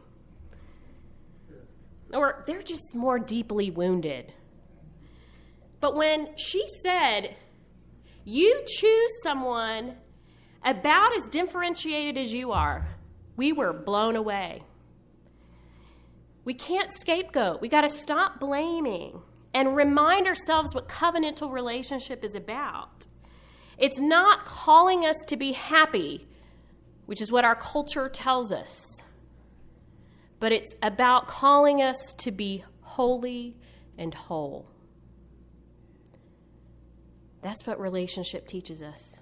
Or 2.13 2.43
they're 2.47 2.63
just 2.63 2.97
more 2.97 3.19
deeply 3.19 3.71
wounded. 3.71 4.33
But 5.81 5.95
when 5.95 6.37
she 6.37 6.65
said, 6.83 7.37
You 8.25 8.63
choose 8.67 9.11
someone 9.23 9.95
about 10.65 11.15
as 11.17 11.29
differentiated 11.29 12.19
as 12.19 12.33
you 12.33 12.53
are, 12.53 12.89
we 13.37 13.53
were 13.53 13.73
blown 13.73 14.17
away. 14.17 14.63
We 16.45 16.55
can't 16.55 16.91
scapegoat. 16.93 17.61
We 17.61 17.69
got 17.69 17.83
to 17.83 17.89
stop 17.89 18.41
blaming 18.41 19.21
and 19.59 19.75
remind 19.75 20.29
ourselves 20.29 20.73
what 20.73 20.89
covenantal 20.89 21.51
relationship 21.51 22.23
is 22.23 22.37
about. 22.37 23.09
It's 23.77 23.99
not 23.99 24.45
calling 24.45 25.05
us 25.05 25.17
to 25.27 25.37
be 25.37 25.51
happy, 25.51 26.29
which 27.07 27.21
is 27.21 27.33
what 27.33 27.45
our 27.45 27.57
culture 27.57 28.09
tells 28.09 28.53
us, 28.53 29.03
but 30.39 30.53
it's 30.53 30.77
about 30.81 31.27
calling 31.27 31.83
us 31.83 32.15
to 32.19 32.31
be 32.31 32.63
holy 32.83 33.57
and 33.99 34.15
whole. 34.15 34.71
That's 37.43 37.67
what 37.67 37.81
relationship 37.81 38.47
teaches 38.47 38.81
us. 38.81 39.19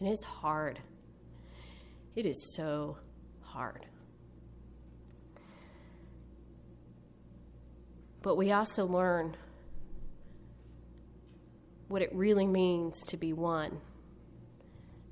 And 0.00 0.08
it's 0.08 0.24
hard. 0.24 0.80
It 2.16 2.26
is 2.26 2.56
so 2.56 2.98
hard. 3.40 3.86
But 8.22 8.34
we 8.34 8.50
also 8.50 8.84
learn 8.84 9.36
what 11.88 12.02
it 12.02 12.14
really 12.14 12.46
means 12.46 13.00
to 13.06 13.16
be 13.16 13.32
one, 13.32 13.80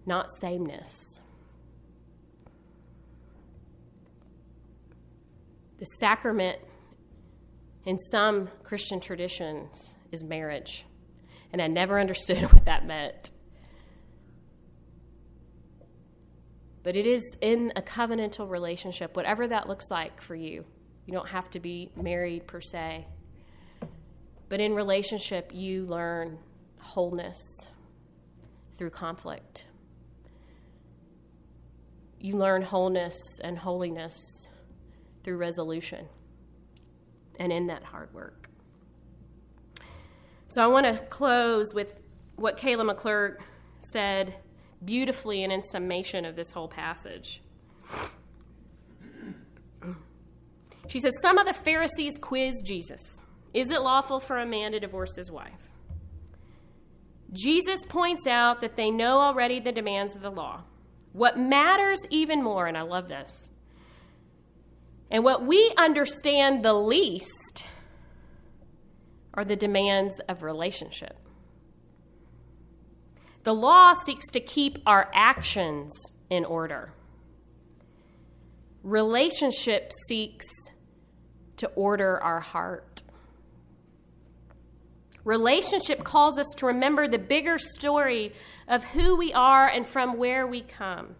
not 0.06 0.30
sameness. 0.40 1.20
The 5.78 5.84
sacrament 5.84 6.58
in 7.84 7.98
some 7.98 8.48
Christian 8.62 9.00
traditions 9.00 9.94
is 10.10 10.24
marriage 10.24 10.84
and 11.54 11.62
I 11.62 11.68
never 11.68 12.00
understood 12.00 12.42
what 12.52 12.66
that 12.66 12.84
meant. 12.84 13.30
But 16.82 16.96
it 16.96 17.06
is 17.06 17.36
in 17.40 17.72
a 17.76 17.80
covenantal 17.80 18.50
relationship, 18.50 19.16
whatever 19.16 19.48
that 19.48 19.68
looks 19.68 19.90
like 19.90 20.20
for 20.20 20.34
you. 20.34 20.66
You 21.06 21.12
don't 21.14 21.28
have 21.28 21.48
to 21.50 21.60
be 21.60 21.90
married 21.96 22.46
per 22.46 22.60
se. 22.60 23.06
But 24.50 24.60
in 24.60 24.74
relationship, 24.74 25.50
you 25.54 25.86
learn 25.86 26.38
wholeness 26.84 27.68
through 28.76 28.90
conflict. 28.90 29.66
You 32.20 32.36
learn 32.36 32.62
wholeness 32.62 33.14
and 33.42 33.58
holiness 33.58 34.46
through 35.22 35.38
resolution 35.38 36.06
and 37.38 37.52
in 37.52 37.66
that 37.66 37.82
hard 37.82 38.12
work. 38.14 38.48
So 40.48 40.62
I 40.62 40.66
want 40.68 40.86
to 40.86 41.02
close 41.06 41.74
with 41.74 42.00
what 42.36 42.58
Kayla 42.58 42.88
McClurg 42.88 43.38
said 43.78 44.34
beautifully 44.84 45.42
and 45.42 45.52
in 45.52 45.62
summation 45.64 46.24
of 46.24 46.36
this 46.36 46.52
whole 46.52 46.68
passage. 46.68 47.42
She 50.86 51.00
says, 51.00 51.12
Some 51.22 51.38
of 51.38 51.46
the 51.46 51.52
Pharisees 51.52 52.18
quizzed 52.20 52.64
Jesus 52.64 53.02
Is 53.52 53.70
it 53.70 53.80
lawful 53.80 54.20
for 54.20 54.38
a 54.38 54.46
man 54.46 54.72
to 54.72 54.80
divorce 54.80 55.16
his 55.16 55.30
wife? 55.32 55.73
Jesus 57.34 57.80
points 57.88 58.26
out 58.26 58.60
that 58.62 58.76
they 58.76 58.90
know 58.90 59.18
already 59.18 59.60
the 59.60 59.72
demands 59.72 60.14
of 60.16 60.22
the 60.22 60.30
law. 60.30 60.62
What 61.12 61.38
matters 61.38 62.00
even 62.10 62.42
more, 62.42 62.66
and 62.66 62.78
I 62.78 62.82
love 62.82 63.08
this, 63.08 63.50
And 65.10 65.22
what 65.22 65.44
we 65.44 65.72
understand 65.76 66.64
the 66.64 66.72
least 66.72 67.66
are 69.34 69.44
the 69.44 69.56
demands 69.56 70.20
of 70.28 70.42
relationship. 70.42 71.16
The 73.44 73.54
law 73.54 73.92
seeks 73.92 74.26
to 74.32 74.40
keep 74.40 74.78
our 74.86 75.10
actions 75.14 75.92
in 76.30 76.44
order. 76.44 76.94
Relationship 78.82 79.92
seeks 80.08 80.46
to 81.58 81.68
order 81.76 82.22
our 82.22 82.40
heart. 82.40 82.93
Relationship 85.24 86.04
calls 86.04 86.38
us 86.38 86.46
to 86.56 86.66
remember 86.66 87.08
the 87.08 87.18
bigger 87.18 87.58
story 87.58 88.32
of 88.68 88.84
who 88.84 89.16
we 89.16 89.32
are 89.32 89.66
and 89.66 89.86
from 89.86 90.18
where 90.18 90.46
we 90.46 90.60
come, 90.60 91.16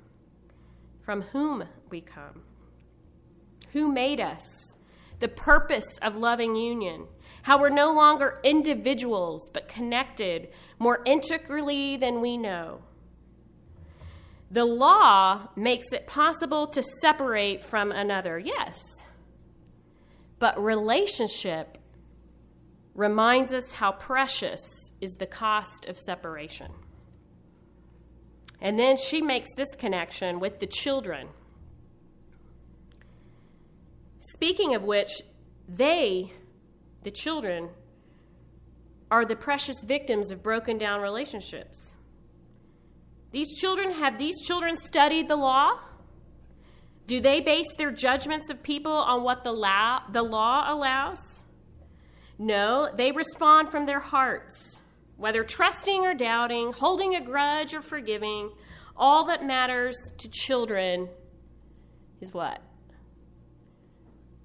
from 1.01 1.23
whom 1.23 1.65
we 1.89 2.03
come, 2.03 2.43
who 3.73 3.91
made 3.91 4.21
us, 4.21 4.77
the 5.21 5.29
purpose 5.29 5.87
of 6.03 6.17
loving 6.17 6.55
union, 6.55 7.07
how 7.43 7.59
we're 7.59 7.71
no 7.71 7.93
longer 7.93 8.41
individuals 8.45 9.51
but 9.55 9.69
connected 9.69 10.49
more 10.79 11.01
integrally 11.07 11.97
than 11.97 12.21
we 12.21 12.37
know. 12.37 12.81
The 14.51 14.67
law 14.67 15.49
makes 15.57 15.93
it 15.93 16.07
possible 16.07 16.67
to 16.69 16.83
separate 17.01 17.65
from 17.65 17.91
another, 17.91 18.39
yes, 18.39 18.79
but 20.39 20.63
relationship 20.63 21.79
reminds 22.95 23.53
us 23.53 23.73
how 23.73 23.93
precious 23.93 24.93
is 25.01 25.17
the 25.17 25.27
cost 25.27 25.87
of 25.87 25.99
separation. 25.99 26.71
And 28.61 28.79
then 28.79 28.97
she 28.97 29.21
makes 29.21 29.51
this 29.57 29.75
connection 29.77 30.41
with 30.41 30.61
the 30.61 30.67
children. 30.67 31.29
Speaking 34.21 34.75
of 34.75 34.83
which, 34.85 35.23
they, 35.69 36.33
the 37.03 37.11
children, 37.11 37.69
are 39.11 39.25
the 39.25 39.37
precious 39.37 39.77
victims 39.87 40.31
of 40.31 40.43
broken 40.43 40.79
down 40.79 41.01
relationships. 41.01 41.95
These 43.33 43.59
children, 43.61 43.91
have 43.93 44.19
these 44.19 44.41
children 44.41 44.77
studied 44.77 45.29
the 45.29 45.37
law? 45.37 45.73
Do 47.07 47.21
they 47.21 47.41
base 47.41 47.77
their 47.77 47.91
judgments 47.91 48.49
of 48.49 48.63
people 48.63 48.93
on 48.93 49.25
what 49.25 49.45
the 49.45 49.53
law, 49.53 50.01
the 50.11 50.23
law 50.23 50.73
allows? 50.73 51.44
No, 52.39 52.89
they 52.97 53.13
respond 53.13 53.71
from 53.71 53.85
their 53.85 54.01
hearts, 54.01 54.81
whether 55.17 55.45
trusting 55.45 56.05
or 56.05 56.15
doubting, 56.15 56.73
holding 56.73 57.15
a 57.15 57.21
grudge 57.21 57.75
or 57.75 57.83
forgiving. 57.83 58.51
All 58.97 59.27
that 59.27 59.45
matters 59.45 59.97
to 60.19 60.29
children 60.29 61.09
is 62.21 62.33
what? 62.33 62.61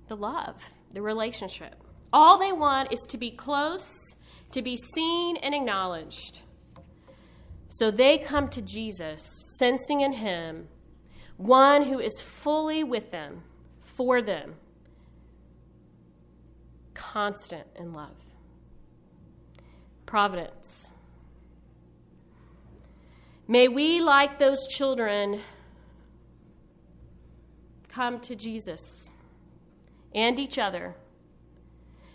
The 0.07 0.15
love, 0.15 0.63
the 0.93 1.01
relationship. 1.01 1.75
All 2.11 2.37
they 2.37 2.51
want 2.51 2.91
is 2.91 2.99
to 3.09 3.17
be 3.17 3.31
close, 3.31 4.15
to 4.51 4.61
be 4.61 4.75
seen 4.75 5.37
and 5.37 5.53
acknowledged. 5.53 6.41
So 7.69 7.91
they 7.91 8.17
come 8.17 8.49
to 8.49 8.61
Jesus, 8.61 9.21
sensing 9.57 10.01
in 10.01 10.13
him 10.13 10.67
one 11.37 11.83
who 11.83 11.99
is 11.99 12.19
fully 12.19 12.83
with 12.83 13.11
them, 13.11 13.43
for 13.81 14.21
them, 14.21 14.55
constant 16.99 17.65
in 17.77 17.93
love. 17.93 18.15
Providence. 20.05 20.91
May 23.47 23.69
we, 23.69 24.01
like 24.01 24.37
those 24.37 24.67
children, 24.67 25.39
come 27.87 28.19
to 28.19 28.35
Jesus 28.35 29.11
and 30.13 30.37
each 30.37 30.59
other, 30.59 30.95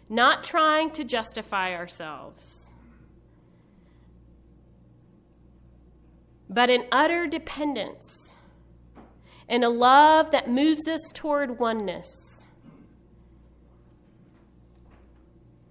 not 0.09 0.45
trying 0.45 0.91
to 0.93 1.03
justify 1.03 1.75
ourselves, 1.75 2.73
but 6.51 6.69
in 6.69 6.85
utter 6.93 7.27
dependence 7.27 8.37
and 9.49 9.65
a 9.65 9.69
love 9.71 10.31
that 10.31 10.51
moves 10.51 10.87
us 10.87 11.01
toward 11.15 11.59
oneness 11.59 12.34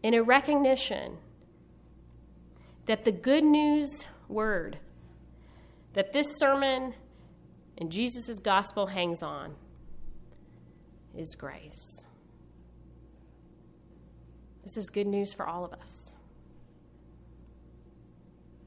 in 0.03 0.13
a 0.13 0.21
recognition 0.21 1.17
that 2.85 3.05
the 3.05 3.11
good 3.11 3.43
news 3.43 4.05
word 4.27 4.77
that 5.93 6.11
this 6.11 6.37
sermon 6.37 6.93
and 7.77 7.91
Jesus' 7.91 8.39
gospel 8.39 8.87
hangs 8.87 9.23
on 9.23 9.55
is 11.15 11.35
grace. 11.35 12.05
This 14.63 14.77
is 14.77 14.89
good 14.89 15.07
news 15.07 15.33
for 15.33 15.47
all 15.47 15.65
of 15.65 15.73
us. 15.73 16.15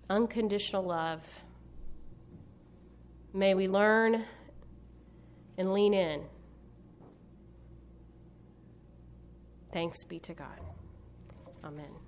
Unconditional 0.08 0.84
love. 0.84 1.44
May 3.32 3.54
we 3.54 3.66
learn 3.66 4.24
and 5.58 5.72
lean 5.72 5.94
in. 5.94 6.22
Thanks 9.72 10.04
be 10.04 10.18
to 10.20 10.34
God. 10.34 10.75
Amen. 11.66 12.05